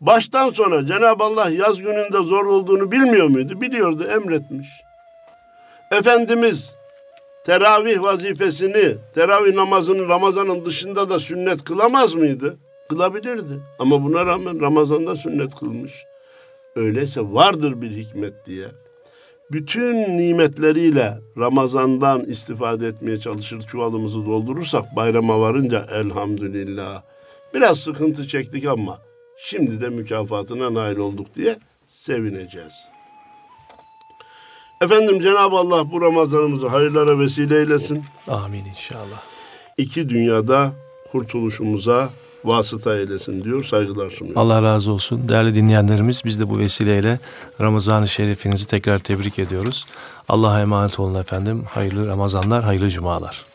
Baştan 0.00 0.50
sonra 0.50 0.86
Cenab-ı 0.86 1.24
Allah 1.24 1.50
yaz 1.50 1.78
gününde 1.78 2.24
zor 2.24 2.46
olduğunu 2.46 2.92
bilmiyor 2.92 3.26
muydu? 3.26 3.60
Biliyordu, 3.60 4.04
emretmiş. 4.04 4.68
Efendimiz 5.92 6.74
teravih 7.46 8.02
vazifesini, 8.02 8.96
teravih 9.14 9.54
namazını 9.54 10.08
Ramazan'ın 10.08 10.64
dışında 10.64 11.10
da 11.10 11.20
sünnet 11.20 11.64
kılamaz 11.64 12.14
mıydı? 12.14 12.56
Kılabilirdi. 12.88 13.60
Ama 13.78 14.04
buna 14.04 14.26
rağmen 14.26 14.60
Ramazan'da 14.60 15.16
sünnet 15.16 15.54
kılmış. 15.54 15.92
Öyleyse 16.76 17.20
vardır 17.20 17.82
bir 17.82 17.90
hikmet 17.90 18.46
diye. 18.46 18.66
Bütün 19.52 20.18
nimetleriyle 20.18 21.18
Ramazan'dan 21.38 22.24
istifade 22.24 22.86
etmeye 22.86 23.16
çalışır, 23.16 23.60
çuvalımızı 23.60 24.26
doldurursak 24.26 24.96
bayrama 24.96 25.40
varınca 25.40 25.86
elhamdülillah. 25.92 27.02
Biraz 27.54 27.78
sıkıntı 27.78 28.28
çektik 28.28 28.66
ama 28.66 28.98
şimdi 29.38 29.80
de 29.80 29.88
mükafatına 29.88 30.74
nail 30.74 30.96
olduk 30.96 31.34
diye 31.34 31.58
sevineceğiz. 31.86 32.88
Efendim 34.80 35.20
Cenab-ı 35.20 35.56
Allah 35.56 35.90
bu 35.90 36.00
Ramazanımızı 36.00 36.68
hayırlara 36.68 37.18
vesile 37.18 37.58
eylesin. 37.58 38.04
Amin 38.28 38.64
inşallah. 38.64 39.22
İki 39.78 40.08
dünyada 40.08 40.72
kurtuluşumuza 41.12 42.10
vasıta 42.44 42.98
eylesin 42.98 43.44
diyor. 43.44 43.64
Saygılar 43.64 44.10
sunuyorum. 44.10 44.42
Allah 44.42 44.62
razı 44.62 44.92
olsun. 44.92 45.28
Değerli 45.28 45.54
dinleyenlerimiz 45.54 46.22
biz 46.24 46.40
de 46.40 46.50
bu 46.50 46.58
vesileyle 46.58 47.18
Ramazan-ı 47.60 48.08
Şerifinizi 48.08 48.66
tekrar 48.66 48.98
tebrik 48.98 49.38
ediyoruz. 49.38 49.86
Allah'a 50.28 50.60
emanet 50.60 51.00
olun 51.00 51.20
efendim. 51.20 51.64
Hayırlı 51.70 52.06
Ramazanlar, 52.06 52.64
hayırlı 52.64 52.90
cumalar. 52.90 53.53